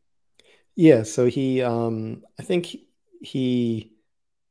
[0.79, 2.77] Yeah, so he um, I think
[3.21, 3.93] he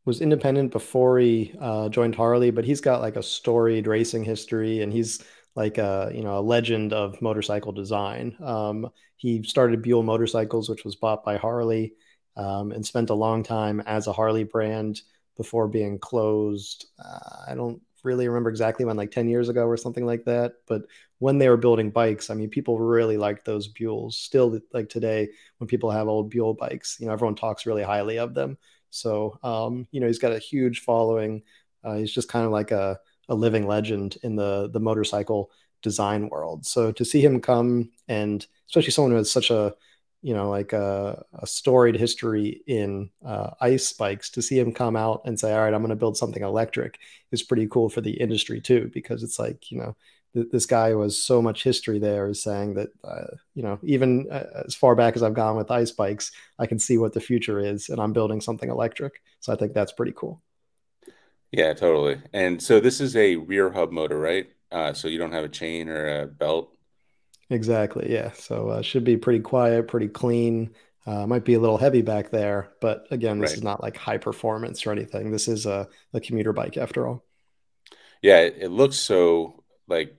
[0.06, 4.82] was independent before he uh, joined Harley, but he's got like a storied racing history,
[4.82, 5.24] and he's
[5.56, 8.36] like a you know a legend of motorcycle design.
[8.44, 11.96] Um, he started Buell Motorcycles, which was bought by Harley,
[12.38, 15.02] um, and spent a long time as a Harley brand
[15.38, 16.88] before being closed.
[17.00, 20.54] Uh, I don't really remember exactly when, like 10 years ago or something like that.
[20.68, 20.84] But
[21.20, 24.14] when they were building bikes, I mean, people really liked those Buells.
[24.14, 28.20] Still, like today, when people have old Buell bikes, you know, everyone talks really highly
[28.20, 28.58] of them.
[28.90, 31.44] So, um, you know, he's got a huge following.
[31.84, 36.30] Uh, he's just kind of like a, a living legend in the the motorcycle design
[36.30, 36.66] world.
[36.66, 39.74] So to see him come and especially someone who has such a
[40.28, 44.98] you know like a, a storied history in uh, ice bikes to see him come
[44.98, 47.00] out and say all right i'm going to build something electric
[47.32, 49.96] is pretty cool for the industry too because it's like you know
[50.34, 53.80] th- this guy who has so much history there is saying that uh, you know
[53.84, 57.14] even uh, as far back as i've gone with ice bikes i can see what
[57.14, 59.22] the future is and i'm building something electric.
[59.40, 60.42] So i think that's pretty cool.
[61.54, 62.22] Yeah totally.
[62.34, 64.50] And so this is a rear hub motor right?
[64.70, 66.77] Uh, so you don't have a chain or a belt.
[67.50, 68.12] Exactly.
[68.12, 68.32] Yeah.
[68.34, 70.74] So uh, should be pretty quiet, pretty clean.
[71.06, 73.58] Uh, might be a little heavy back there, but again, this right.
[73.60, 75.32] is not like high performance or anything.
[75.32, 77.24] This is a, a commuter bike after all.
[78.22, 80.18] Yeah, it, it looks so like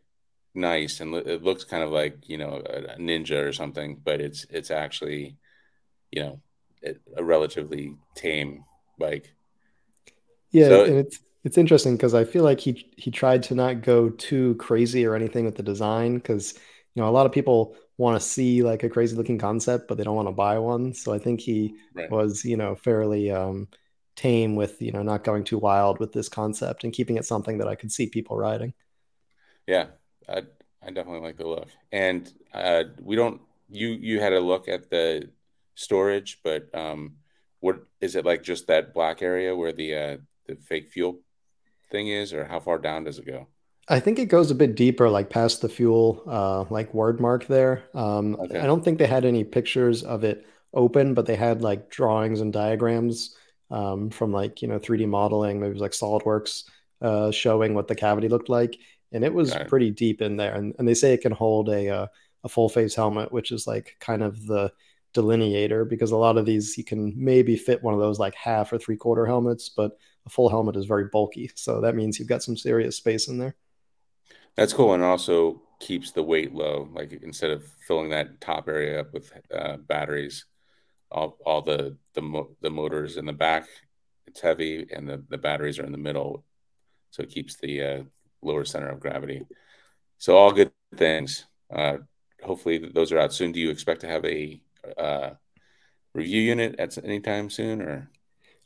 [0.55, 4.23] nice, and it looks kind of like you know a, a ninja or something, but
[4.23, 5.37] it's it's actually
[6.11, 6.41] you know
[7.15, 8.65] a relatively tame
[8.99, 9.35] bike.
[10.53, 13.83] Yeah, so, and it's it's interesting because I feel like he he tried to not
[13.83, 16.59] go too crazy or anything with the design because
[16.99, 19.97] you know a lot of people want to see like a crazy looking concept but
[19.97, 20.93] they don't want to buy one.
[20.93, 22.11] So I think he right.
[22.11, 23.69] was you know fairly um,
[24.17, 27.59] tame with you know not going too wild with this concept and keeping it something
[27.59, 28.75] that I could see people riding.
[29.69, 29.87] Yeah,
[30.29, 30.43] I
[30.83, 33.41] I definitely like the look, and uh, we don't.
[33.71, 35.31] You you had a look at the
[35.77, 37.19] storage, but um,
[37.61, 38.43] what is it like?
[38.43, 41.21] Just that black area where the uh, the fake fuel
[41.93, 43.47] thing is, or how far down does it go?
[43.89, 47.47] I think it goes a bit deeper, like past the Fuell, uh, like word mark
[47.47, 47.85] there.
[47.95, 48.59] Um, okay.
[48.59, 52.41] I don't think they had any pictures of it open, but they had like drawings
[52.41, 53.35] and diagrams
[53.71, 56.65] um, from like you know 3D modeling, maybe it was like SolidWorks,
[57.01, 58.79] uh, showing what the cavity looked like,
[59.13, 59.69] and it was it.
[59.69, 60.55] pretty deep in there.
[60.55, 62.07] And, and they say it can hold a uh,
[62.45, 64.73] a full face helmet, which is like kind of the
[65.15, 68.73] delineator because a lot of these you can maybe fit one of those like half
[68.73, 71.51] or three quarter helmets, but a full helmet is very bulky.
[71.55, 73.57] So that means you've got some serious space in there.
[74.57, 74.95] That's cool.
[74.95, 76.89] And also keeps the weight low.
[76.93, 80.47] Like instead of filling that top area up with uh, batteries,
[81.11, 83.67] all, all the, the, mo- the motors in the back,
[84.27, 86.45] it's heavy and the, the batteries are in the middle.
[87.11, 88.03] So it keeps the uh,
[88.43, 89.47] lower center of gravity.
[90.19, 91.47] So all good things.
[91.75, 91.99] Uh,
[92.43, 93.53] hopefully those are out soon.
[93.53, 94.61] Do you expect to have a
[94.97, 95.31] uh,
[96.15, 98.11] review unit at any time soon or?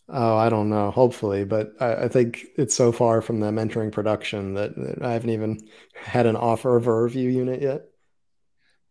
[0.08, 0.90] Oh, I don't know.
[0.90, 5.12] Hopefully, but I, I, think it's so far from them entering production that, that, I
[5.12, 5.60] haven't even
[5.94, 7.82] had an offer of a review unit yet.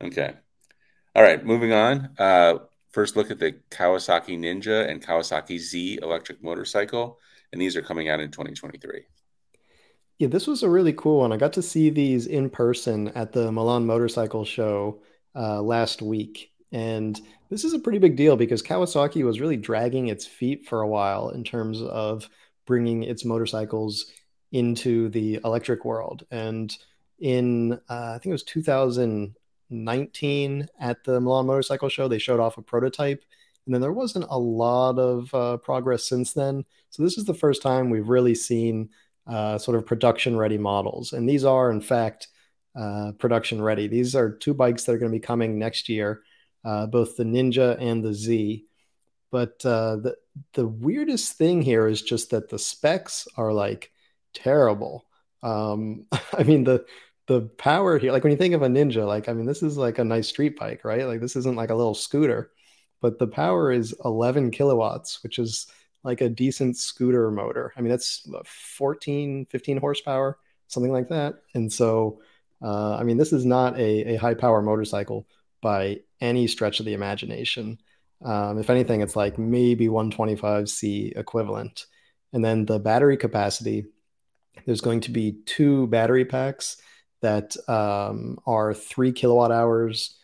[0.02, 0.34] Okay.
[1.16, 1.44] All right.
[1.44, 2.10] Moving on.
[2.18, 2.60] Uh,
[2.92, 7.20] first, look at the Kawasaki Ninja and Kawasaki Z electric motorcycle,
[7.52, 9.04] and these are coming out in 2023.
[10.18, 11.34] Yeah, this was a really cool one.
[11.34, 15.02] I got to see these in person at the Milan Motorcycle Show
[15.36, 16.51] uh, last week.
[16.72, 17.20] And
[17.50, 20.88] this is a pretty big deal because Kawasaki was really dragging its feet for a
[20.88, 22.30] while in terms of
[22.66, 24.06] bringing its motorcycles
[24.52, 26.26] into the electric world.
[26.32, 26.76] And
[27.20, 32.58] in, uh, I think it was 2019 at the Milan Motorcycle Show, they showed off
[32.58, 33.26] a prototype.
[33.66, 36.66] And then there wasn't a lot of uh, progress since then.
[36.90, 38.90] So this is the first time we've really seen
[39.28, 41.14] uh, sort of production ready models.
[41.14, 42.28] And these are, in fact,
[42.76, 43.88] uh, production ready.
[43.88, 46.24] These are two bikes that are going to be coming next year,
[46.64, 48.66] uh, both the Ninja and the Z.
[49.32, 50.18] But uh, the
[50.54, 53.92] the weirdest thing here is just that the specs are like
[54.34, 55.06] terrible.
[55.44, 56.86] Um, I mean the
[57.28, 59.78] the power here, like when you think of a Ninja, like I mean this is
[59.78, 61.06] like a nice street bike, right?
[61.06, 62.52] Like this isn't like a little scooter,
[63.02, 65.68] but the power is 11 kilowatts, which is
[66.04, 67.74] like a decent scooter motor.
[67.76, 70.38] I mean, that's 14, 15 horsepower,
[70.68, 71.36] something like that.
[71.54, 72.22] And so,
[72.62, 75.28] uh, I mean, this is not a, a high power motorcycle
[75.62, 77.80] by any stretch of the imagination.
[78.24, 81.86] Um, if anything, it's like maybe 125C equivalent.
[82.34, 83.86] And then the battery capacity,
[84.66, 86.78] there's going to be two battery packs
[87.22, 90.18] that um, are three kilowatt hours.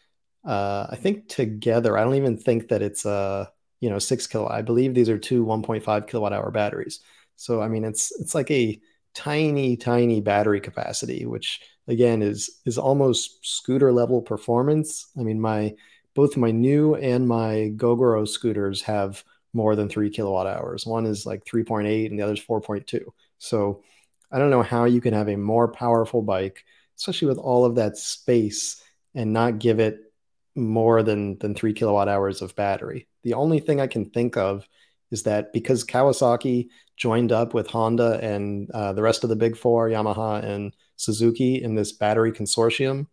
[0.46, 4.54] Uh, I think together, I don't even think that it's a you know, six kilowatt.
[4.54, 7.00] I believe these are two 1.5 kilowatt hour batteries.
[7.36, 8.80] So I mean, it's it's like a
[9.14, 15.08] tiny, tiny battery capacity, which again is is almost scooter level performance.
[15.18, 15.76] I mean, my
[16.14, 19.24] both my NIU and my Gogoro scooters have
[19.54, 20.86] more than three kilowatt hours.
[20.86, 23.06] One is like 3.8 and the other is 4.2.
[23.38, 23.84] So
[24.32, 26.66] I don't know how you can have a more powerful bike,
[26.98, 28.84] especially with all of that space,
[29.16, 30.12] and not give it
[30.56, 33.08] more than than three kilowatt hours of battery.
[33.24, 34.68] The only thing I can think of
[35.12, 39.56] is that because Kawasaki joined up with Honda and uh, the rest of the big
[39.56, 43.08] four, Yamaha and Suzuki, in this battery consortium,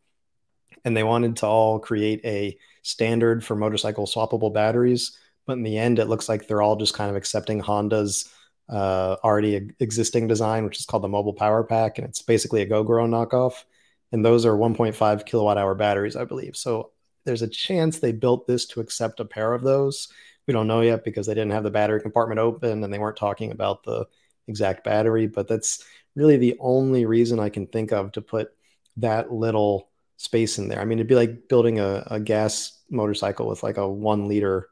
[0.85, 5.17] and they wanted to all create a standard for motorcycle swappable batteries.
[5.47, 8.29] But in the end, it looks like they're all just kind of accepting Honda's
[8.69, 12.67] uh, already existing design, which is called the Mobile Power Pack, and it's basically a
[12.67, 13.65] Gogoro knockoff.
[14.13, 16.57] And those are 1.5 kilowatt hour batteries, I believe.
[16.57, 16.93] So
[17.25, 20.09] there's a chance they built this to accept a pair of those.
[20.47, 23.17] We don't know yet because they didn't have the battery compartment open and they weren't
[23.17, 24.07] talking about the
[24.49, 25.85] exact battery, but that's
[26.15, 28.53] really the only reason I can think of to put
[28.99, 30.81] that little space in there.
[30.81, 34.69] I mean, it'd be like building a, a gas motorcycle with like a one liter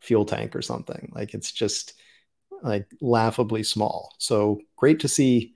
[0.00, 1.12] fuel tank or something.
[1.14, 1.94] Like it's just
[2.62, 4.14] like laughably small.
[4.18, 5.54] So great to see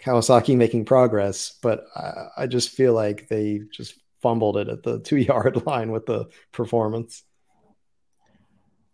[0.00, 5.00] Kawasaki making progress, but I, I just feel like they just fumbled it at the
[5.00, 7.22] two yard line with the performance.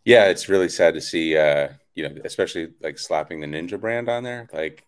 [0.05, 1.37] Yeah, it's really sad to see.
[1.37, 1.69] Uh,
[1.99, 4.49] you know, especially like slapping the Ninja brand on there.
[4.53, 4.85] Like,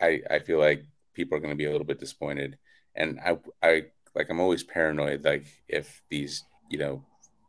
[0.00, 2.56] I I feel like people are going to be a little bit disappointed,
[2.96, 3.72] and I I
[4.14, 5.24] like I'm always paranoid.
[5.24, 7.04] Like if these you know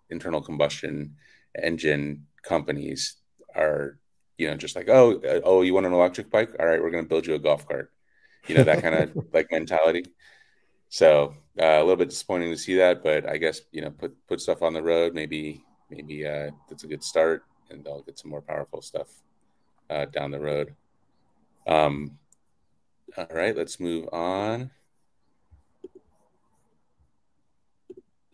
[0.09, 1.15] internal combustion
[1.57, 3.15] engine companies
[3.55, 3.97] are
[4.37, 6.91] you know just like oh uh, oh you want an electric bike all right we're
[6.91, 7.91] going to build you a golf cart
[8.47, 10.03] you know that kind of like mentality
[10.89, 14.15] so uh, a little bit disappointing to see that, but I guess you know put
[14.27, 15.13] put stuff on the road.
[15.13, 19.07] Maybe maybe uh, that's a good start, and they'll get some more powerful stuff
[19.89, 20.75] uh, down the road.
[21.67, 22.17] Um,
[23.17, 24.71] all right, let's move on.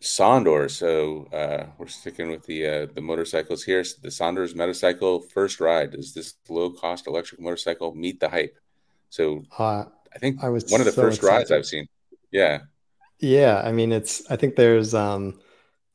[0.00, 0.70] Sondor.
[0.70, 3.82] So uh, we're sticking with the uh, the motorcycles here.
[3.84, 5.92] So the Sondors motorcycle first ride.
[5.92, 8.56] Does this low cost electric motorcycle meet the hype?
[9.10, 9.84] So uh,
[10.14, 11.36] I think I was one of the so first excited.
[11.36, 11.88] rides I've seen.
[12.30, 12.60] Yeah.
[13.18, 15.40] Yeah, I mean it's I think there's um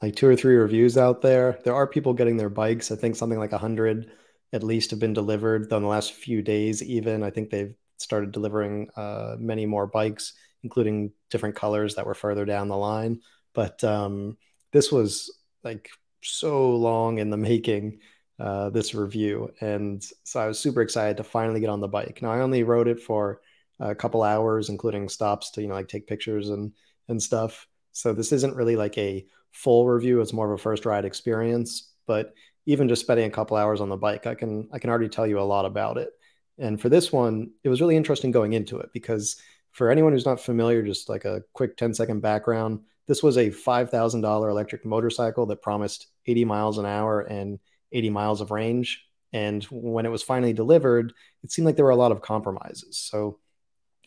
[0.01, 1.59] like two or three reviews out there.
[1.63, 2.91] There are people getting their bikes.
[2.91, 4.11] I think something like a hundred
[4.53, 6.83] at least have been delivered in the last few days.
[6.83, 10.33] Even I think they've started delivering uh, many more bikes,
[10.63, 13.21] including different colors that were further down the line.
[13.53, 14.37] But um,
[14.71, 15.89] this was like
[16.23, 17.99] so long in the making.
[18.39, 22.23] Uh, this review, and so I was super excited to finally get on the bike.
[22.23, 23.39] Now I only rode it for
[23.79, 26.71] a couple hours, including stops to you know like take pictures and
[27.07, 27.67] and stuff.
[27.91, 31.91] So this isn't really like a full review; it's more of a first ride experience.
[32.07, 32.33] But
[32.65, 35.27] even just spending a couple hours on the bike, I can I can already tell
[35.27, 36.09] you a lot about it.
[36.57, 39.37] And for this one, it was really interesting going into it because
[39.71, 43.49] for anyone who's not familiar, just like a quick 10 second background, this was a
[43.49, 47.59] $5,000 electric motorcycle that promised 80 miles an hour and
[47.91, 49.05] 80 miles of range.
[49.33, 52.97] And when it was finally delivered, it seemed like there were a lot of compromises.
[52.97, 53.39] So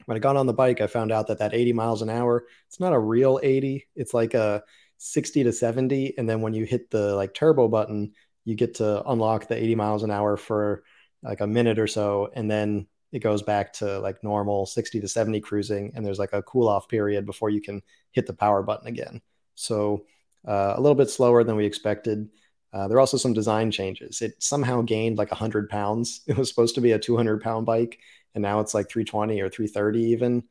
[0.05, 2.45] when I got on the bike, I found out that that 80 miles an hour,
[2.68, 3.86] it's not a real 80.
[3.97, 4.62] It's like a
[4.99, 6.18] 60 to 70.
[6.18, 8.12] And then when you hit the like turbo button,
[8.45, 10.84] you get to unlock the 80 miles an hour for
[11.22, 12.30] like a minute or so.
[12.34, 16.32] And then it goes back to like normal 60 to 70 cruising, and there's like
[16.32, 17.80] a cool off period before you can
[18.11, 19.22] hit the power button again.
[19.55, 20.05] So
[20.47, 22.28] uh, a little bit slower than we expected.
[22.72, 24.20] Uh, there are also some design changes.
[24.20, 26.22] It somehow gained like 100 pounds.
[26.26, 28.01] It was supposed to be a 200 pound bike,
[28.34, 30.42] and now it's like 320 or 330 even.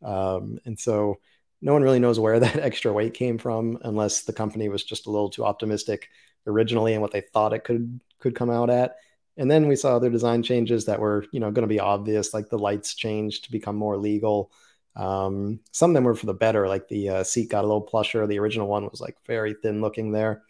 [0.00, 1.18] Um, and so
[1.62, 5.06] no one really knows where that extra weight came from, unless the company was just
[5.06, 6.10] a little too optimistic
[6.46, 8.96] originally and what they thought it could could come out at.
[9.36, 12.34] And then we saw other design changes that were, you know, going to be obvious,
[12.34, 14.52] like the lights changed to become more legal.
[14.94, 17.80] Um, some of them were for the better, like the uh, seat got a little
[17.80, 18.26] plusher.
[18.26, 20.42] The original one was like very thin looking there.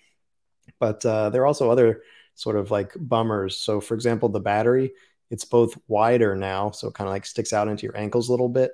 [0.81, 2.03] But uh, there are also other
[2.35, 3.57] sort of like bummers.
[3.57, 4.93] So, for example, the battery,
[5.31, 8.33] it's both wider now, so it kind of like sticks out into your ankles a
[8.33, 8.73] little bit,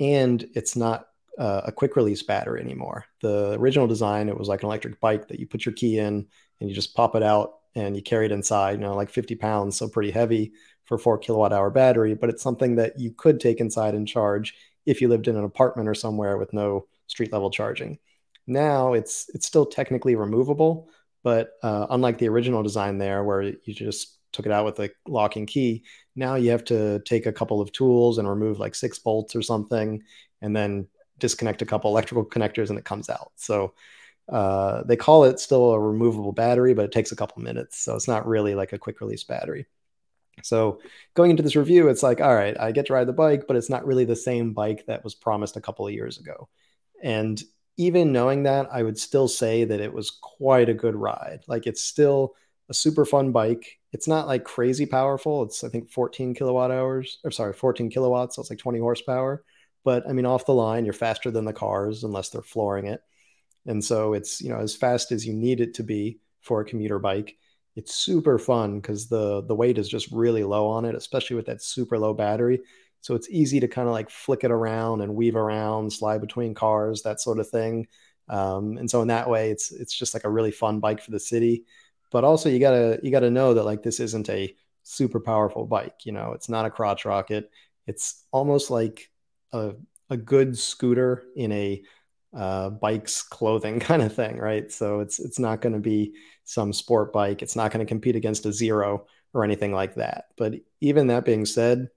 [0.00, 1.06] and it's not
[1.38, 3.06] uh, a quick release battery anymore.
[3.20, 6.26] The original design, it was like an electric bike that you put your key in
[6.60, 9.34] and you just pop it out and you carry it inside, you know, like 50
[9.34, 10.52] pounds, so pretty heavy
[10.84, 14.54] for four kilowatt hour battery, but it's something that you could take inside and charge
[14.86, 17.98] if you lived in an apartment or somewhere with no street level charging.
[18.46, 20.90] Now it's it's still technically removable,
[21.22, 24.90] but uh, unlike the original design there, where you just took it out with a
[25.08, 28.98] locking key, now you have to take a couple of tools and remove like six
[28.98, 30.02] bolts or something,
[30.42, 30.86] and then
[31.18, 33.32] disconnect a couple electrical connectors, and it comes out.
[33.36, 33.74] So
[34.28, 37.94] uh, they call it still a removable battery, but it takes a couple minutes, so
[37.94, 39.66] it's not really like a quick release battery.
[40.42, 40.80] So
[41.14, 43.56] going into this review, it's like, all right, I get to ride the bike, but
[43.56, 46.48] it's not really the same bike that was promised a couple of years ago.
[47.02, 47.40] And
[47.76, 51.40] even knowing that, I would still say that it was quite a good ride.
[51.46, 52.34] Like it's still
[52.68, 53.78] a super fun bike.
[53.92, 55.42] It's not like crazy powerful.
[55.44, 58.36] It's I think 14 kilowatt hours, or sorry, 14 kilowatts.
[58.36, 59.44] So it's like 20 horsepower.
[59.84, 63.02] But I mean, off the line, you're faster than the cars unless they're flooring it.
[63.66, 66.64] And so it's you know as fast as you need it to be for a
[66.64, 67.36] commuter bike.
[67.76, 71.46] It's super fun because the the weight is just really low on it, especially with
[71.46, 72.60] that super low battery.
[73.00, 76.54] So it's easy to kind of like flick it around and weave around, slide between
[76.54, 77.86] cars, that sort of thing.
[78.28, 81.10] Um, and so in that way, it's it's just like a really fun bike for
[81.10, 81.64] the city.
[82.10, 84.54] But also you gotta you gotta know that like this isn't a
[84.84, 86.04] super powerful bike.
[86.06, 87.50] You know, it's not a crotch rocket.
[87.86, 89.10] It's almost like
[89.54, 89.74] a
[90.10, 91.82] a good scooter in a
[92.34, 94.70] uh, bikes clothing kind of thing, right?
[94.70, 97.42] So it's it's not going to be some sport bike.
[97.42, 100.26] It's not going to compete against a zero or anything like that.
[100.36, 101.88] But even that being said,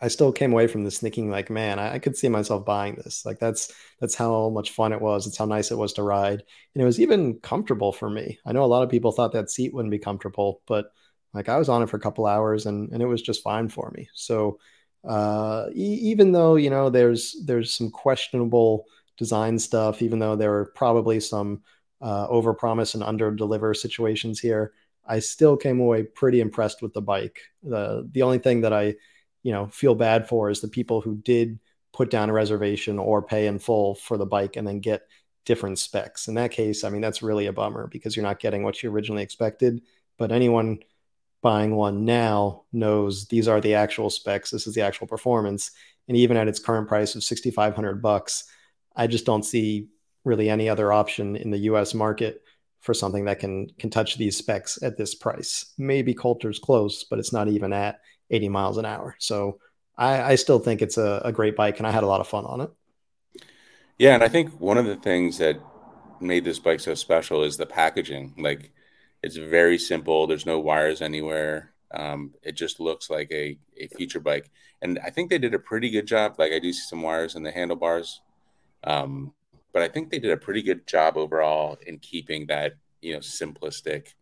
[0.00, 2.94] I still came away from this thinking like, man, I, I, could see myself buying
[2.96, 3.26] this.
[3.26, 5.26] Like that's that's how much fun it was.
[5.26, 6.42] It's how nice it was to ride,
[6.74, 8.38] and it was even comfortable for me.
[8.46, 10.86] I know a lot of people thought that seat wouldn't be comfortable, but
[11.34, 13.68] like I was on it for a couple hours, and and it was just fine
[13.68, 14.08] for me.
[14.14, 14.58] So
[15.04, 18.86] uh, e- even though you know there's there's some questionable
[19.18, 21.62] design stuff, even though there are probably some
[22.00, 24.72] uh, over promise and under deliver situations here,
[25.06, 27.40] I still came away pretty impressed with the bike.
[27.62, 28.94] The the only thing that I
[29.42, 31.58] you know feel bad for is the people who did
[31.92, 35.02] put down a reservation or pay in full for the bike and then get
[35.44, 36.28] different specs.
[36.28, 38.90] In that case, I mean that's really a bummer because you're not getting what you
[38.90, 39.82] originally expected.
[40.18, 40.78] But anyone
[41.42, 44.50] buying one now knows these are the actual specs.
[44.50, 45.72] This is the actual performance,
[46.08, 48.44] and even at its current price of 6,500 bucks,
[48.96, 49.88] I just don't see
[50.24, 51.94] really any other option in the U.S.
[51.94, 52.42] market
[52.80, 55.72] for something that can can touch these specs at this price.
[55.78, 59.16] Maybe Kollter's close, but it's not even at 80 miles an hour.
[59.18, 59.58] So
[59.96, 62.28] I, I still think it's a, a great bike, and I had a lot of
[62.28, 62.70] fun on it.
[63.98, 65.60] Yeah, and I think one of the things that
[66.20, 68.34] made this bike so special is the packaging.
[68.38, 68.72] Like,
[69.22, 70.26] it's very simple.
[70.26, 71.72] There's no wires anywhere.
[71.94, 74.50] Um, it just looks like a, a feature bike,
[74.80, 76.36] and I think they did a pretty good job.
[76.38, 78.22] Like, I do see some wires in the handlebars,
[78.84, 79.34] um,
[79.72, 83.18] but I think they did a pretty good job overall in keeping that you know
[83.18, 84.14] simplistic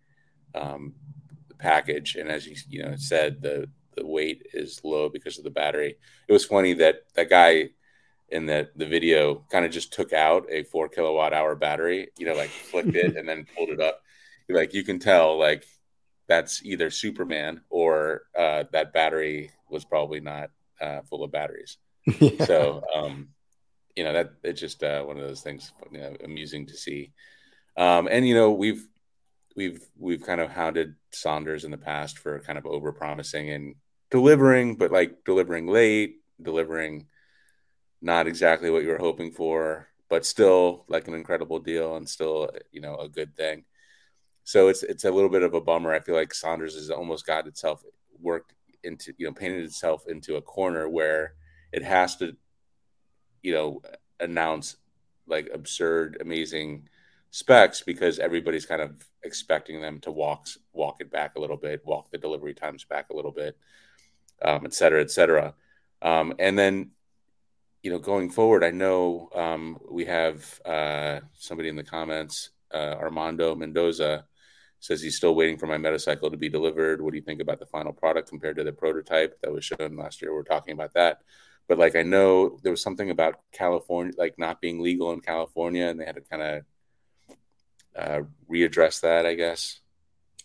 [0.55, 0.95] um,
[1.59, 2.17] package.
[2.17, 5.97] And as you you know said, the the weight is low because of the battery.
[6.29, 7.71] It was funny that that guy
[8.31, 12.27] in the the video kind of just took out a four kilowatt hour battery, you
[12.27, 14.03] know, like flicked it and then pulled it up.
[14.53, 15.65] Like you can tell, like
[16.29, 21.77] that's either Superman or uh, that battery was probably not uh, full of batteries.
[22.07, 22.31] Yeah.
[22.47, 23.29] So, um,
[23.97, 27.13] you know, that it's just uh, one of those things you know, amusing to see.
[27.77, 28.87] Um, and you know, we've
[29.57, 33.75] we've we've kind of hounded Sondors in the past for kind of over promising and
[34.11, 37.07] delivering, but like delivering late, delivering
[38.01, 42.51] not exactly what you were hoping for, but still like an incredible deal and still
[42.73, 43.65] you know a good thing.
[44.45, 45.93] So it's it's a little bit of a bummer.
[45.93, 47.83] I feel like Sondors has almost got itself
[48.21, 51.35] worked into you know painted itself into a corner where
[51.73, 52.37] it has to
[53.43, 53.83] you know
[54.21, 54.77] announce
[55.27, 56.89] like absurd amazing
[57.31, 61.85] specs because everybody's kind of expecting them to walk walk it back a little bit,
[61.85, 63.57] walk the delivery times back a little bit.
[64.43, 65.55] um, et cetera, et cetera.
[66.03, 66.91] Um, and then,
[67.83, 72.97] you know, going forward, I know um, we have uh, somebody in the comments, uh,
[73.01, 74.27] Armando Mendoza,
[74.81, 77.01] says he's still waiting for my Metacycle to be delivered.
[77.01, 79.97] What do you think about the final product compared to the prototype that was shown
[79.97, 80.35] last year?
[80.35, 81.21] We're talking about that.
[81.69, 85.87] But like I know there was something about California, like not being legal in California,
[85.87, 86.63] and they had to kind of
[87.95, 88.21] uh,
[88.51, 89.79] readdress that, I guess.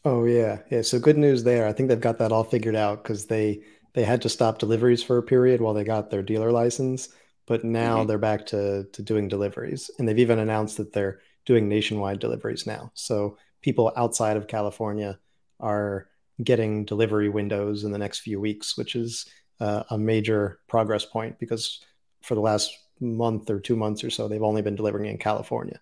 [0.04, 0.84] Oh yeah, yeah.
[0.84, 1.66] So good news there.
[1.68, 3.64] I think they've got that all figured out because they
[3.94, 7.10] they had to stop deliveries for a period while they got their dealer license,
[7.48, 8.08] but now mm-hmm.
[8.08, 12.68] they're back to to doing deliveries, and they've even announced that they're doing nationwide deliveries
[12.68, 12.92] now.
[12.94, 15.18] So people outside of California
[15.60, 16.08] are
[16.44, 19.26] getting delivery windows in the next few weeks, which is
[19.60, 21.84] uh, a major progress point because
[22.22, 25.80] for the last month or two months or so, they've only been delivering in California.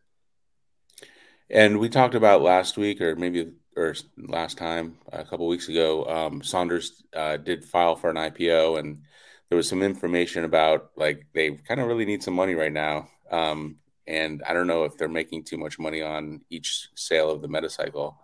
[1.49, 6.05] And we talked about last week, or maybe or last time, a couple weeks ago,
[6.05, 9.01] um, Sondors uh, did file for an IPO, and
[9.49, 13.09] there was some information about like they kind of really need some money right now.
[13.29, 13.77] Um,
[14.07, 17.47] and I don't know if they're making too much money on each sale of the
[17.47, 18.15] Metacycle.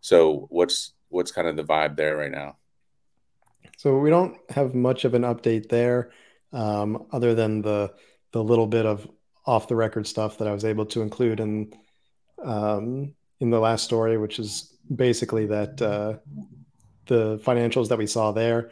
[0.00, 2.56] So what's what's kind of the vibe there right now?
[3.76, 6.10] So we don't have much of an update there,
[6.52, 7.92] um, other than the
[8.32, 9.08] the little bit of
[9.46, 11.72] off the record stuff that I was able to include in
[12.44, 16.14] um, in the last story, which is basically that uh,
[17.06, 18.70] the financials that we saw there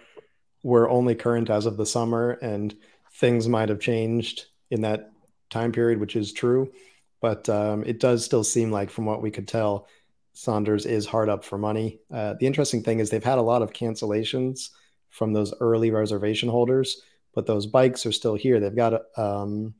[0.63, 2.77] were only current as of the summer, and
[3.15, 5.11] things might have changed in that
[5.51, 6.73] time period, which is true.
[7.21, 9.89] But um, it does still seem like, from what we could tell,
[10.35, 12.01] Sondors is hard up for money.
[12.13, 14.71] Uh, the interesting thing is they've had a lot of cancellations
[15.11, 17.03] from those early reservation holders,
[17.35, 18.61] but those bikes are still here.
[18.61, 19.75] They've got um,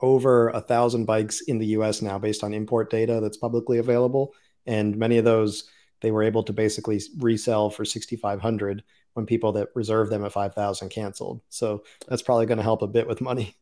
[0.00, 4.34] over a thousand bikes in the US now based on import data that's publicly available.
[4.66, 5.64] And many of those
[6.00, 8.82] they were able to basically resell for 6,500
[9.14, 11.40] when people that reserved them at 5,000 canceled.
[11.48, 13.54] So that's probably going to help a bit with money.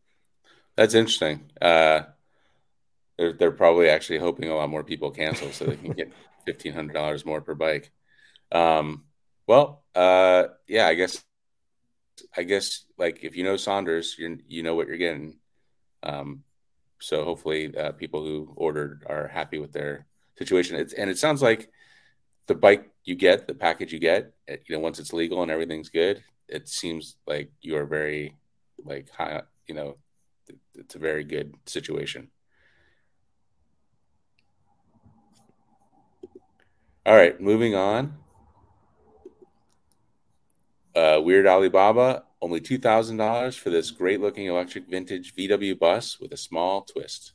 [0.78, 1.50] That's interesting.
[1.60, 2.02] Uh,
[3.18, 6.12] they're, they're probably actually hoping a lot more people cancel so they can get
[6.46, 7.90] $1,500 more per bike.
[8.52, 9.02] Um,
[9.48, 11.24] well, uh, yeah, I guess,
[12.36, 15.38] I guess like if you know Sondors, you you know what you're getting.
[16.04, 16.44] Um,
[17.00, 20.06] so hopefully, uh, people who ordered are happy with their
[20.36, 20.76] situation.
[20.76, 21.72] It's, and it sounds like
[22.46, 25.88] the bike you get, the package you get, you know, once it's legal and everything's
[25.88, 28.36] good, it seems like you are very
[28.84, 29.96] like high, you know,
[30.74, 32.28] it's a very good situation.
[37.06, 38.18] All right, moving on.
[40.94, 46.36] Uh, Weird Alibaba, only $2,000 for this great looking electric vintage VW bus with a
[46.36, 47.32] small twist.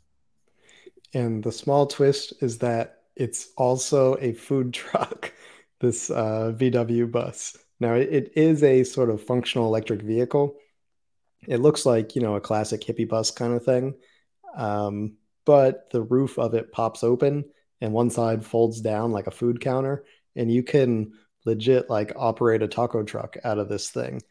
[1.14, 5.34] And the small twist is that it's also a food truck,
[5.80, 7.58] this uh, VW bus.
[7.80, 10.56] Now, it, it is a sort of functional electric vehicle,
[11.48, 13.96] it looks like you know a classic hippie bus kind of thing,
[14.56, 17.46] um, but the roof of it pops open
[17.82, 21.14] and one side folds down like a food counter, and you can
[21.46, 24.22] legit like operate a taco truck out of this thing.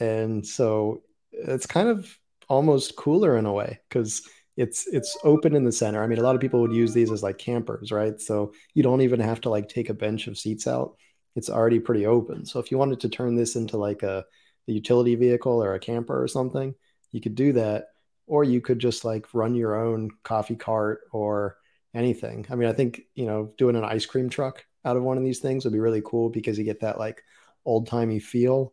[0.00, 4.22] And so it's kind of almost cooler in a way because
[4.56, 6.02] it's it's open in the center.
[6.02, 8.18] I mean, a lot of people would use these as like campers, right?
[8.20, 10.96] So you don't even have to like take a bench of seats out.
[11.34, 12.46] It's already pretty open.
[12.46, 14.24] So if you wanted to turn this into like a
[14.68, 16.74] a utility vehicle or a camper or something,
[17.12, 17.88] you could do that.
[18.28, 21.58] Or you could just like run your own coffee cart or
[21.94, 22.44] anything.
[22.50, 25.22] I mean, I think, you know, doing an ice cream truck out of one of
[25.22, 27.22] these things would be really cool because you get that like
[27.64, 28.72] old timey feel.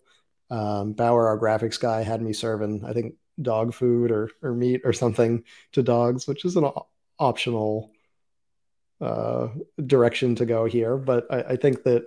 [0.49, 4.81] Um, Bauer, our graphics guy, had me serving, I think, dog food or, or meat
[4.85, 6.71] or something to dogs, which is an
[7.19, 7.91] optional
[9.01, 9.49] uh,
[9.85, 10.97] direction to go here.
[10.97, 12.05] But I, I think that,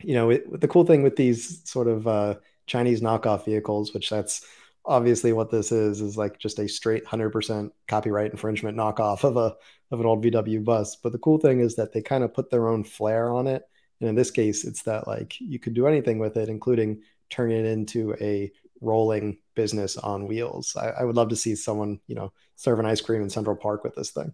[0.00, 2.36] you know, it, the cool thing with these sort of uh,
[2.66, 4.46] Chinese knockoff vehicles, which that's
[4.84, 9.54] obviously what this is, is like just a straight 100% copyright infringement knockoff of a
[9.90, 10.96] of an old VW bus.
[10.96, 13.62] But the cool thing is that they kind of put their own flair on it.
[14.00, 17.52] And in this case, it's that like you could do anything with it, including turn
[17.52, 18.50] it into a
[18.80, 20.74] rolling business on wheels.
[20.76, 23.56] I, I would love to see someone, you know, serve an ice cream in Central
[23.56, 24.32] Park with this thing.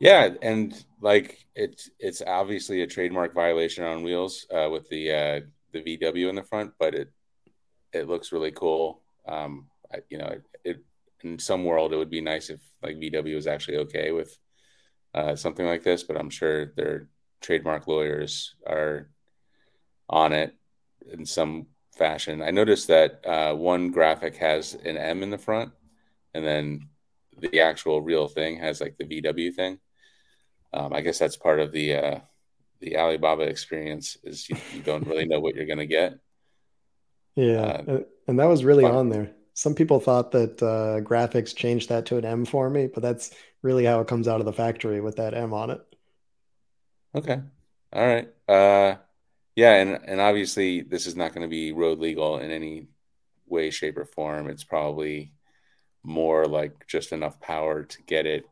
[0.00, 5.40] Yeah, and like it's it's obviously a trademark violation on wheels uh, with the uh,
[5.74, 7.10] the VW in the front, but it
[7.92, 9.02] it looks really cool.
[9.26, 10.84] Um, I, you know, it, it,
[11.22, 14.36] in some world it would be nice if like VW was actually okay with
[15.14, 17.08] uh, something like this, but I'm sure their
[17.40, 19.10] trademark lawyers are
[20.08, 20.54] on it
[21.12, 21.66] in some
[21.96, 22.42] fashion.
[22.42, 25.72] I noticed that uh, one graphic has an M in the front,
[26.34, 26.88] and then
[27.38, 29.78] the actual real thing has like the VW thing.
[30.72, 32.18] Um, I guess that's part of the uh,
[32.84, 36.18] the Alibaba experience is you, you don't really know what you're going to get.
[37.34, 38.94] Yeah, uh, and that was really fun.
[38.94, 39.32] on there.
[39.54, 43.30] Some people thought that uh, graphics changed that to an M for me, but that's
[43.62, 45.80] really how it comes out of the factory with that M on it.
[47.14, 47.40] Okay.
[47.92, 48.28] All right.
[48.48, 48.96] Uh,
[49.56, 52.88] yeah, and and obviously this is not going to be road legal in any
[53.46, 54.50] way, shape, or form.
[54.50, 55.32] It's probably
[56.02, 58.44] more like just enough power to get it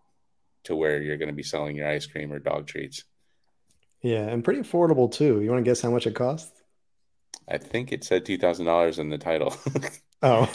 [0.65, 3.05] to where you're going to be selling your ice cream or dog treats.
[4.03, 5.41] Yeah, and pretty affordable too.
[5.41, 6.63] You want to guess how much it costs?
[7.49, 9.55] I think it said two thousand dollars in the title.
[10.23, 10.53] oh,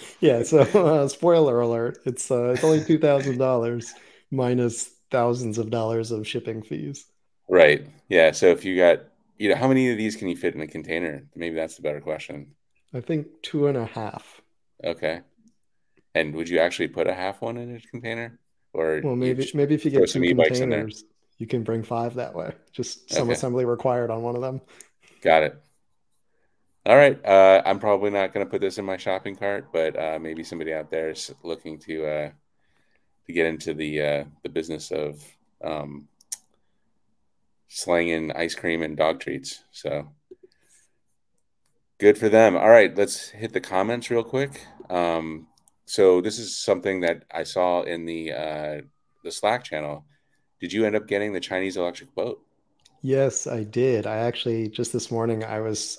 [0.20, 0.42] yeah.
[0.42, 3.94] So, uh, spoiler alert: it's uh, it's only two thousand dollars
[4.30, 7.06] minus thousands of dollars of shipping fees.
[7.48, 7.86] Right.
[8.08, 8.30] Yeah.
[8.30, 9.00] So if you got,
[9.38, 11.26] you know, how many of these can you fit in a container?
[11.34, 12.54] Maybe that's the better question.
[12.94, 14.40] I think two and a half.
[14.84, 15.20] Okay.
[16.14, 18.38] And would you actually put a half one in a container?
[18.72, 21.04] Or well, maybe maybe if you get two containers,
[21.40, 22.52] you can bring five that way.
[22.70, 23.32] Just some okay.
[23.32, 24.60] assembly required on one of them.
[25.22, 25.58] Got it.
[26.84, 27.18] All right.
[27.24, 30.44] Uh, I'm probably not going to put this in my shopping cart, but uh, maybe
[30.44, 32.30] somebody out there is looking to uh,
[33.26, 35.24] to get into the uh, the business of
[35.64, 36.08] um,
[37.68, 39.64] slanging ice cream and dog treats.
[39.70, 40.12] So
[41.98, 42.54] good for them.
[42.54, 44.60] All right, let's hit the comments real quick.
[44.90, 45.46] Um,
[45.86, 48.80] so this is something that I saw in the uh,
[49.24, 50.04] the Slack channel.
[50.60, 52.40] Did you end up getting the Chinese electric boat?
[53.02, 54.06] Yes, I did.
[54.06, 55.98] I actually just this morning I was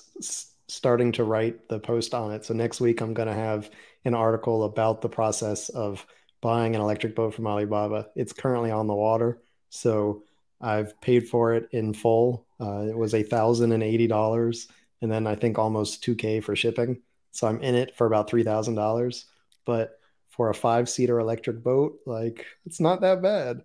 [0.68, 2.44] starting to write the post on it.
[2.44, 3.70] So next week I'm going to have
[4.04, 6.06] an article about the process of
[6.40, 8.08] buying an electric boat from Alibaba.
[8.16, 10.24] It's currently on the water, so
[10.60, 12.46] I've paid for it in full.
[12.60, 14.68] Uh, it was a thousand and eighty dollars,
[15.00, 17.02] and then I think almost two k for shipping.
[17.32, 19.26] So I'm in it for about three thousand dollars.
[19.64, 19.98] But
[20.30, 23.62] for a five seater electric boat, like it's not that bad.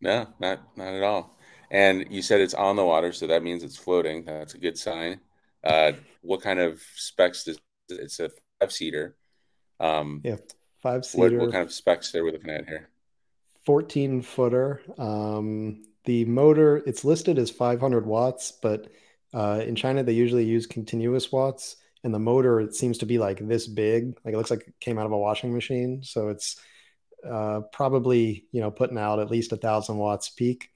[0.00, 1.38] No, not not at all.
[1.70, 4.24] And you said it's on the water, so that means it's floating.
[4.24, 5.20] That's a good sign.
[5.62, 5.92] Uh,
[6.22, 7.58] what kind of specs does
[7.90, 8.30] it's a
[8.60, 9.16] five seater?
[9.80, 10.36] Um, yeah,
[10.82, 11.38] five seater.
[11.38, 12.88] What, what, kind of specs are we looking at here?
[13.66, 14.80] 14 footer.
[14.96, 18.88] Um, the motor, it's listed as 500 watts, but
[19.34, 21.76] uh, in China, they usually use continuous watts.
[22.04, 24.16] And the motor, it seems to be like this big.
[24.24, 26.02] Like it looks like it came out of a washing machine.
[26.02, 26.58] So it's
[27.26, 30.70] uh, probably, you know, putting out at least a thousand watts peak.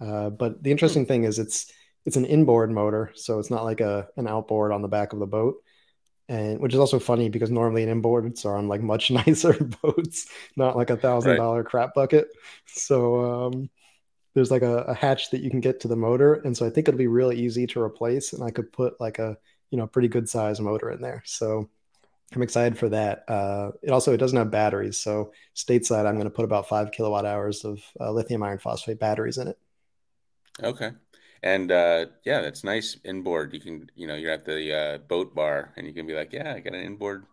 [0.00, 1.72] Uh, but the interesting thing is it's
[2.06, 5.18] it's an inboard motor, so it's not like a an outboard on the back of
[5.18, 5.56] the boat.
[6.28, 9.52] And which is also funny because normally an inboards are on like much nicer
[9.82, 10.26] boats,
[10.56, 12.28] not like a thousand dollar crap bucket.
[12.66, 13.70] So um,
[14.34, 16.70] there's like a, a, hatch that you can get to the motor, and so I
[16.70, 19.36] think it'll be really easy to replace, and I could put like a
[19.70, 21.22] you know pretty good size motor in there.
[21.26, 21.68] So
[22.34, 23.24] I'm excited for that.
[23.28, 26.92] Uh, it also it doesn't have batteries, so stateside I'm going to put about five
[26.92, 29.58] kilowatt hours of uh, lithium iron phosphate batteries in it.
[30.62, 30.92] Okay,
[31.42, 33.52] and uh, yeah, that's nice inboard.
[33.52, 36.32] You can you know you're at the uh, boat bar and you can be like,
[36.32, 37.26] yeah, I got an inboard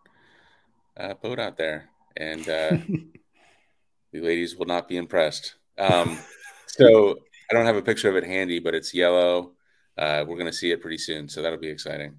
[0.96, 2.76] uh, boat out there, and uh,
[4.12, 5.54] the ladies will not be impressed.
[5.78, 6.18] Um,
[6.66, 7.18] so
[7.50, 9.52] I don't have a picture of it handy, but it's yellow.
[9.96, 12.16] Uh, we're going to see it pretty soon, so that'll be exciting.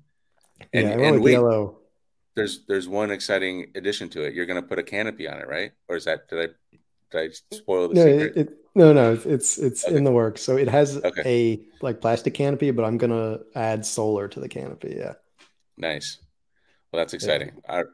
[0.73, 1.79] And, yeah, and wait, yellow.
[2.35, 4.33] There's there's one exciting addition to it.
[4.33, 5.71] You're going to put a canopy on it, right?
[5.87, 6.77] Or is that did I
[7.11, 8.37] did I spoil the no, secret?
[8.37, 9.95] It, no, no, it's it's okay.
[9.95, 10.41] in the works.
[10.41, 11.21] So it has okay.
[11.25, 14.95] a like plastic canopy, but I'm going to add solar to the canopy.
[14.97, 15.13] Yeah.
[15.77, 16.17] Nice.
[16.91, 17.51] Well, that's exciting.
[17.55, 17.71] Yeah.
[17.71, 17.87] All, right.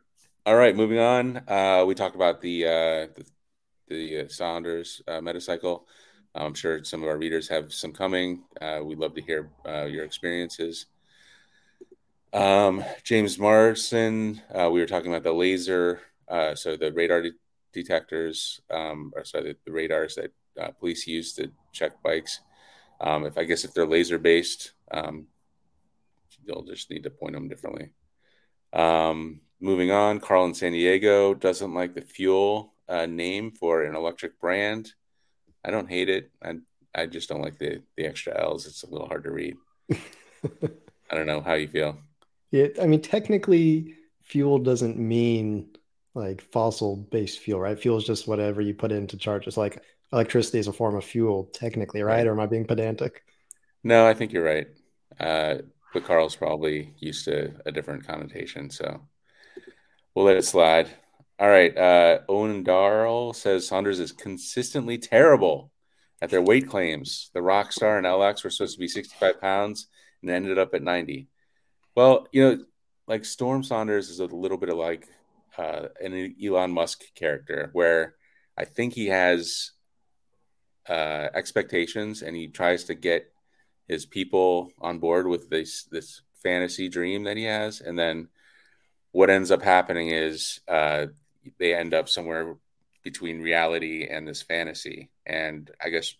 [0.47, 1.37] All right, moving on.
[1.47, 3.25] Uh, we talked about the uh, the,
[3.87, 5.85] the uh, Sondors uh, Metacycle.
[6.35, 8.43] I'm sure some of our readers have some coming.
[8.61, 10.87] Uh, we'd love to hear uh, your experiences.
[12.35, 17.31] Um, James Morrison, uh, we were talking about the laser, uh, so the radar de-
[17.71, 22.41] detectors, um, or sorry, the, the radars that uh, police use to check bikes.
[22.99, 25.27] Um, if I guess if they're laser based, um,
[26.43, 27.91] you'll just need to point them differently.
[28.73, 33.95] Um, moving on, Carl in San Diego doesn't like the Fuell uh, name for an
[33.95, 34.91] electric brand.
[35.63, 36.31] I don't hate it.
[36.43, 36.55] I
[36.93, 38.65] I just don't like the the extra L's.
[38.65, 39.55] It's a little hard to read.
[39.93, 41.97] I don't know how you feel.
[42.55, 45.75] Yeah, I mean, technically, fuel doesn't mean
[46.13, 47.77] like fossil based fuel, right?
[47.77, 49.45] Fuel is just whatever you put into charge.
[49.45, 49.83] It's like
[50.13, 52.25] electricity is a form of fuel, technically, right?
[52.25, 53.23] Or am I being pedantic?
[53.83, 54.67] No, I think you're right.
[55.19, 55.55] Uh,
[55.93, 59.01] but Carl's probably used to a different connotation, so
[60.13, 60.87] we'll let it slide.
[61.37, 61.77] All right.
[61.77, 65.73] Uh, Owen Darrell says Sondors is consistently terrible
[66.21, 67.31] at their weight claims.
[67.33, 69.87] The Rockstar and LX were supposed to be 65 pounds
[70.21, 71.27] and ended up at 90.
[71.95, 72.65] Well, you know,
[73.07, 75.07] like Storm Sondors is a little bit of like
[75.57, 78.15] uh, an Elon Musk character where
[78.57, 79.71] I think he has
[80.89, 83.31] uh, expectations and he tries to get
[83.87, 88.27] his people on board with this this fantasy dream that he has, and then
[89.11, 91.05] what ends up happening is uh,
[91.59, 92.57] they end up somewhere
[93.03, 95.11] between reality and this fantasy.
[95.25, 96.13] And I guess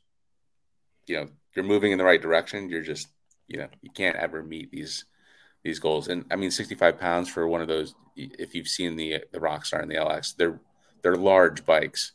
[1.08, 2.70] you know you're moving in the right direction.
[2.70, 3.08] You're just
[3.48, 5.06] you know you can't ever meet these
[5.66, 6.08] these goals.
[6.08, 7.96] And I mean, 65 pounds for one of those.
[8.16, 10.62] If you've seen the the Rockstar and the LX, they're
[11.02, 12.14] they're large bikes.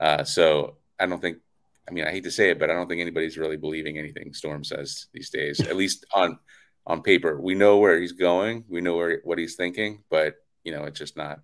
[0.00, 1.38] Uh, so I don't think.
[1.86, 4.34] I mean, I hate to say it, but I don't think anybody's really believing anything
[4.34, 5.60] Storm says these days.
[5.60, 6.38] At least on
[6.86, 10.72] on paper, we know where he's going, we know where what he's thinking, but you
[10.72, 11.40] know, it's just not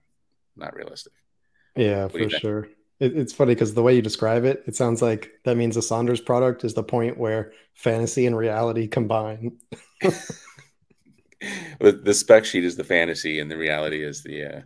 [0.56, 1.12] not realistic.
[1.76, 2.68] Yeah, for sure.
[3.00, 5.80] It, it's funny because the way you describe it, it sounds like that means the
[5.80, 9.58] Sondors product is the point where fantasy and reality combine.
[11.80, 14.60] the spec sheet is the fantasy, and the reality is the uh,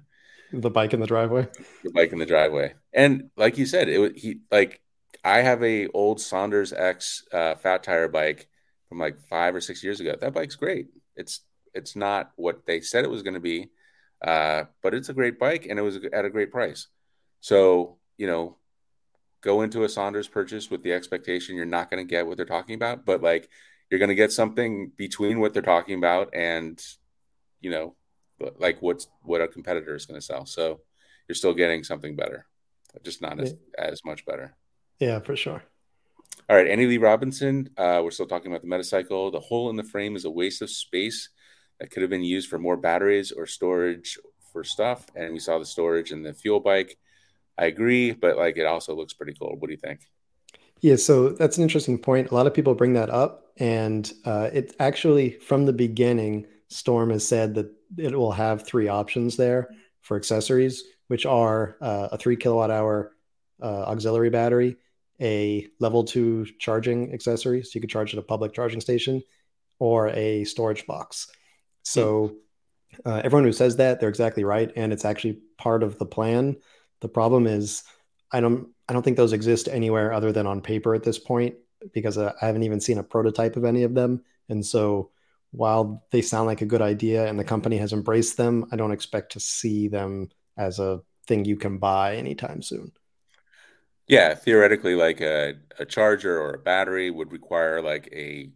[0.52, 1.46] the bike in the driveway.
[1.84, 4.80] The bike in the driveway, and like you said, it he like
[5.24, 8.48] I have a old Sondors X uh, fat tire bike
[8.88, 10.16] from like five or six years ago.
[10.20, 10.88] That bike's great.
[11.16, 11.40] It's
[11.74, 13.70] it's not what they said it was going to be,
[14.22, 16.88] uh, but it's a great bike, and it was at a great price.
[17.40, 18.56] So you know,
[19.42, 22.46] go into a Sondors purchase with the expectation you're not going to get what they're
[22.46, 23.48] talking about, but like
[23.90, 26.80] you're going to get something between what they're talking about and
[27.60, 27.94] you know
[28.58, 30.46] like what's what a competitor is going to sell.
[30.46, 30.80] So
[31.28, 32.46] you're still getting something better
[33.02, 33.84] just not as, yeah.
[33.84, 34.54] as much better.
[34.98, 35.62] Yeah for sure.
[36.48, 39.32] All right annie lee robinson uh, we're still talking about the metacycle.
[39.32, 41.28] The hole in the frame is a waste of space
[41.78, 44.18] that could have been used for more batteries or storage
[44.52, 46.98] for stuff and we saw the storage in the Fuell bike.
[47.56, 50.00] I agree but like it also looks pretty cool what do you think
[50.80, 52.30] yeah, so that's an interesting point.
[52.30, 57.10] A lot of people bring that up, and uh, it actually from the beginning, Storm
[57.10, 59.68] has said that it will have three options there
[60.02, 63.12] for accessories, which are uh, a three kilowatt hour
[63.62, 64.76] uh, auxiliary battery,
[65.20, 69.22] a level two charging accessory, so you could charge at a public charging station,
[69.78, 71.28] or a storage box.
[71.82, 72.36] So
[73.04, 76.56] uh, everyone who says that, they're exactly right, and it's actually part of the plan.
[77.00, 77.84] The problem is,
[78.32, 81.56] I don't I don't think those exist anywhere other than on paper at this point
[81.92, 84.22] because I haven't even seen a prototype of any of them.
[84.48, 85.10] And so
[85.50, 87.48] while they sound like a good idea and the mm-hmm.
[87.48, 91.78] company has embraced them, I don't expect to see them as a thing you can
[91.78, 92.92] buy anytime soon.
[94.08, 98.50] Yeah, theoretically, like a, a charger or a battery would require like a,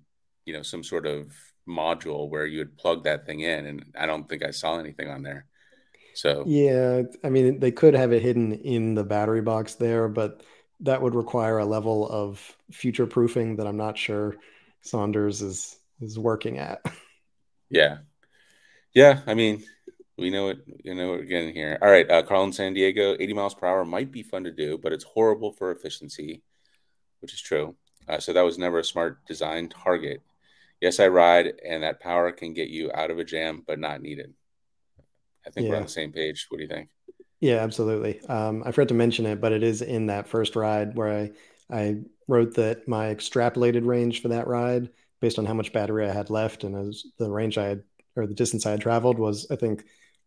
[0.47, 1.31] you know, some sort of
[1.69, 3.67] module where you would plug that thing in.
[3.67, 5.47] And I don't think I saw anything on there.
[6.15, 10.43] So yeah, I mean they could have it hidden in the battery box there, but
[10.81, 14.37] that would require a level of future proofing that I'm not sure
[14.85, 16.81] Sondors is is working at.
[17.75, 18.01] Yeah,
[18.93, 19.21] yeah.
[19.27, 19.65] I mean,
[20.19, 20.59] we know it.
[20.85, 21.79] You know, we're getting here.
[21.81, 24.53] All right, uh, Carl in San Diego, 80 miles per hour might be fun to
[24.53, 26.43] do, but it's horrible for efficiency,
[27.21, 27.75] which is true.
[28.09, 30.21] Uh, so that was never a smart design target.
[30.81, 34.03] Yes, I ride, and that power can get you out of a jam, but not
[34.03, 34.35] needed.
[35.47, 35.71] I think yeah.
[35.71, 36.47] we're on the same page.
[36.49, 36.89] What do you think?
[37.41, 38.21] Yeah, absolutely.
[38.27, 41.31] Um, I forgot to mention it, but it is in that first ride where I
[41.71, 41.97] I
[42.29, 44.91] wrote that my extrapolated range for that ride,
[45.21, 47.83] based on how much battery I had left, and as the range I had
[48.15, 49.85] or the distance I had traveled was, I think,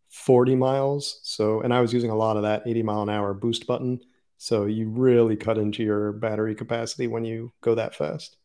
[0.09, 1.20] 40 miles.
[1.24, 3.99] So, and I was using a lot of that 80 mile an hour boost button.
[4.38, 8.38] So you really cut into your battery capacity when you go that fast.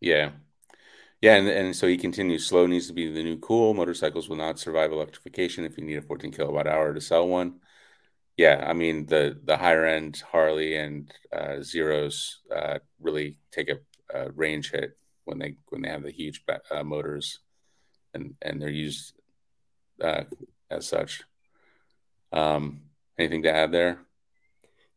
[0.00, 0.30] Yeah,
[1.20, 3.74] yeah, and, and so he continues slow needs to be the new cool.
[3.74, 7.60] Motorcycles will not survive electrification if you need a 14 kilowatt hour to sell one.
[8.38, 13.78] Yeah, I mean the the higher end Harley and uh, Zeros uh, really take a,
[14.14, 17.40] a, range hit when they when they have the huge uh, motors,
[18.14, 19.12] and and they're used
[20.02, 20.24] uh,
[20.70, 21.22] as such.
[22.32, 22.84] Um,
[23.18, 24.06] anything to add there?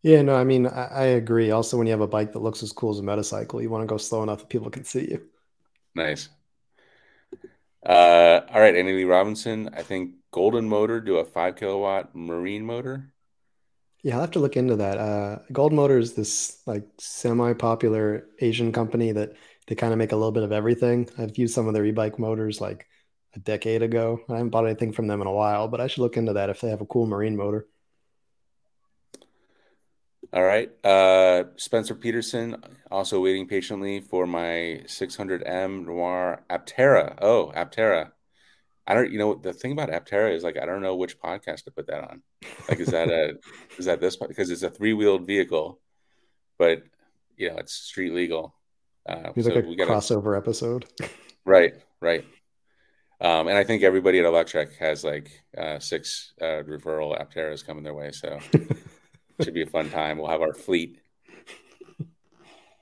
[0.03, 1.51] Yeah, no, I mean I, I agree.
[1.51, 3.81] Also, when you have a bike that looks as cool as a motorcycle, you want
[3.81, 5.29] to go slow enough that people can see you.
[5.95, 6.29] Nice.
[7.85, 9.69] Uh, all right, Annie Lee Robinson.
[9.73, 13.13] I think Golden Motor do a five kilowatt marine motor.
[14.03, 14.97] Yeah, I'll have to look into that.
[14.97, 19.33] Uh, Gold Motor is this like semi-popular Asian company that
[19.67, 21.09] they kind of make a little bit of everything.
[21.17, 22.85] I've used some of their e-bike motors like
[23.33, 24.19] a decade ago.
[24.29, 26.49] I haven't bought anything from them in a while, but I should look into that
[26.49, 27.67] if they have a cool marine motor.
[30.33, 30.71] All right.
[30.83, 32.57] Uh, Spencer Peterson,
[32.89, 37.15] also waiting patiently for my 600M Noir Aptera.
[37.21, 38.11] Oh, Aptera.
[38.87, 41.65] I don't, you know, the thing about Aptera is like, I don't know which podcast
[41.65, 42.23] to put that on.
[42.67, 43.35] Like, is that a,
[43.77, 44.15] is that this?
[44.15, 45.79] Because it's a three wheeled vehicle,
[46.57, 46.81] but,
[47.37, 48.55] you know, it's street legal.
[49.07, 50.85] Uh, so like a gotta, crossover episode.
[51.45, 52.23] Right, right.
[53.19, 57.83] Um, and I think everybody at Electrek has like uh, six uh, referral Apteras coming
[57.83, 58.11] their way.
[58.13, 58.39] So
[59.41, 60.17] should be a fun time.
[60.17, 60.99] We'll have our fleet.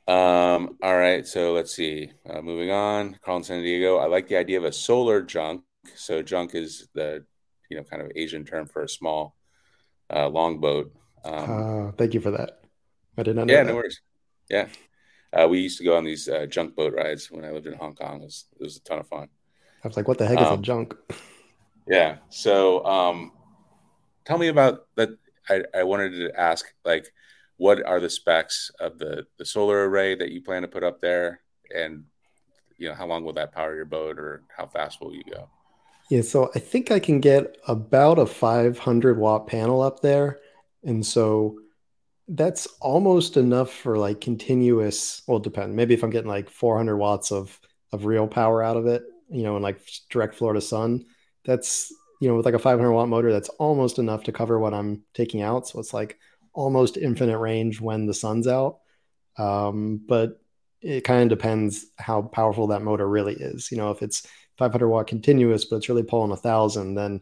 [0.08, 2.12] Um, all right, so let's see.
[2.30, 3.98] Uh, moving on, Carl in San Diego.
[3.98, 5.64] I like the idea of a solar junk.
[5.96, 7.24] So junk is the
[7.70, 9.36] you know kind of Asian term for a small
[10.14, 10.92] uh, longboat.
[11.24, 12.62] Um, uh, thank you for that.
[13.18, 13.54] I did not know.
[13.54, 13.70] Yeah, that.
[13.70, 14.02] no worries.
[14.50, 14.68] Yeah,
[15.32, 17.74] uh, we used to go on these uh, junk boat rides when I lived in
[17.74, 18.22] Hong Kong.
[18.22, 19.30] It was, it was a ton of fun.
[19.84, 20.96] I was like, "What the heck um, is a um, junk?"
[21.88, 22.18] Yeah.
[22.30, 23.32] So, um,
[24.24, 25.10] tell me about that.
[25.50, 27.12] I, I wanted to ask, like,
[27.58, 31.00] what are the specs of the the solar array that you plan to put up
[31.00, 31.42] there,
[31.76, 32.06] and
[32.78, 35.48] you know, how long will that power your boat, or how fast will you go?
[36.10, 40.40] Yeah, so I think I can get about a 500 watt panel up there,
[40.84, 41.60] and so
[42.28, 45.22] that's almost enough for like continuous.
[45.28, 45.76] Well, depend.
[45.76, 47.60] Maybe if I'm getting like 400 watts of
[47.94, 51.06] of real power out of it, you know, and like direct florida sun,
[51.46, 54.74] that's you know with like a 500 watt motor that's almost enough to cover what
[54.74, 55.68] i'm taking out.
[55.68, 56.18] So it's like
[56.54, 58.80] almost infinite range when the sun's out.
[59.38, 60.40] Um, but
[60.82, 63.72] it kind of depends how powerful that motor really is.
[63.72, 64.26] You know if it's
[64.58, 67.22] 500 watt continuous but it's really pulling a thousand then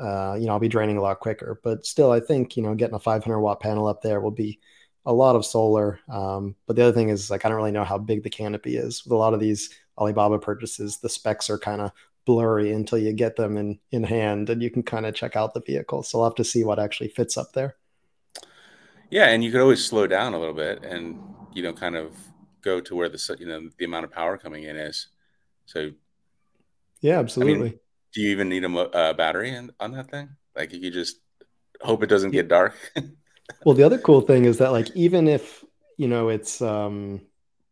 [0.00, 1.60] uh, you know i'll be draining a lot quicker.
[1.62, 4.58] But still i think you know getting a 500 watt panel up there will be
[5.06, 6.00] a lot of solar.
[6.08, 8.76] Um, but the other thing is like i don't really know how big the canopy
[8.76, 9.04] is.
[9.04, 11.92] With a lot of these alibaba purchases the specs are kind of
[12.24, 15.54] blurry until you get them in in hand and you can kind of check out
[15.54, 16.02] the vehicle.
[16.02, 17.76] So I'll have to see what actually fits up there.
[19.10, 21.20] Yeah, and you could always slow down a little bit and
[21.52, 22.16] you know kind of
[22.62, 25.08] go to where the you know the amount of power coming in is.
[25.66, 25.90] So
[27.00, 27.54] yeah, absolutely.
[27.54, 27.78] I mean,
[28.14, 30.28] do you even need a, battery in, on that thing?
[30.56, 31.16] Like you just
[31.80, 32.74] hope it doesn't get dark.
[33.64, 35.64] well, the other cool thing is that like even if
[35.96, 37.22] you know it's um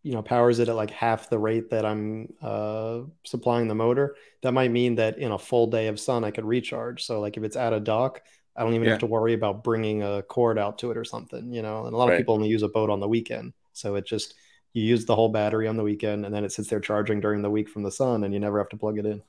[0.02, 4.16] you know powers it at like half the rate that I'm uh, supplying the motor,
[4.42, 7.04] that might mean that in a full day of sun I could recharge.
[7.04, 8.22] So like if it's at a dock,
[8.56, 8.92] I don't even yeah.
[8.92, 11.86] have to worry about bringing a cord out to it or something, you know.
[11.86, 12.14] And a lot right.
[12.14, 14.34] of people only use a boat on the weekend, so it just
[14.72, 17.42] you use the whole battery on the weekend, and then it sits there charging during
[17.42, 19.22] the week from the sun, and you never have to plug it in.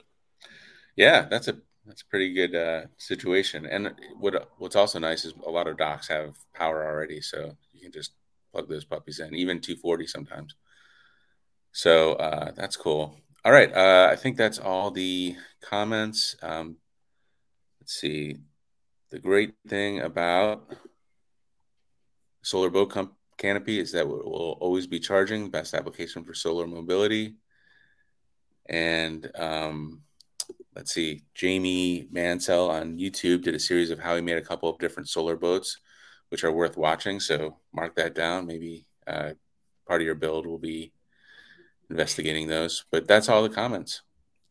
[0.95, 3.65] Yeah, that's a that's a pretty good uh, situation.
[3.65, 7.82] And what what's also nice is a lot of docks have power already, so you
[7.82, 8.13] can just
[8.51, 10.55] plug those puppies in, even 240 sometimes.
[11.72, 13.17] So uh, that's cool.
[13.43, 13.74] All right.
[13.74, 16.36] Uh, I think that's all the comments.
[16.41, 16.78] Um,
[17.80, 18.38] let's see.
[19.09, 20.72] The great thing about
[22.43, 25.49] solar boat com- canopy is that we'll always be charging.
[25.49, 27.36] Best application for solar mobility.
[28.69, 30.01] And um,
[30.76, 31.24] let's see.
[31.34, 35.09] Jamie Mansell on YouTube did a series of how he made a couple of different
[35.09, 35.80] solar boats
[36.30, 37.19] which are worth watching.
[37.19, 38.47] So mark that down.
[38.47, 39.32] Maybe uh,
[39.88, 40.93] part of your build will be
[41.91, 42.85] investigating those.
[42.91, 44.01] But that's all the comments.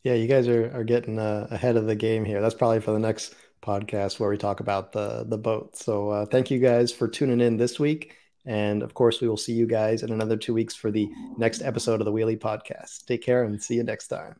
[0.02, 2.40] Yeah, you guys are, are getting uh, ahead of the game here.
[2.40, 5.76] That's probably for the next podcast where we talk about the the boat.
[5.76, 8.16] So uh, thank you guys for tuning in this week.
[8.46, 11.60] And of course, we will see you guys in another two weeks for the next
[11.60, 13.04] episode of the Wheel-E Podcast.
[13.04, 14.36] Take care and see you next time.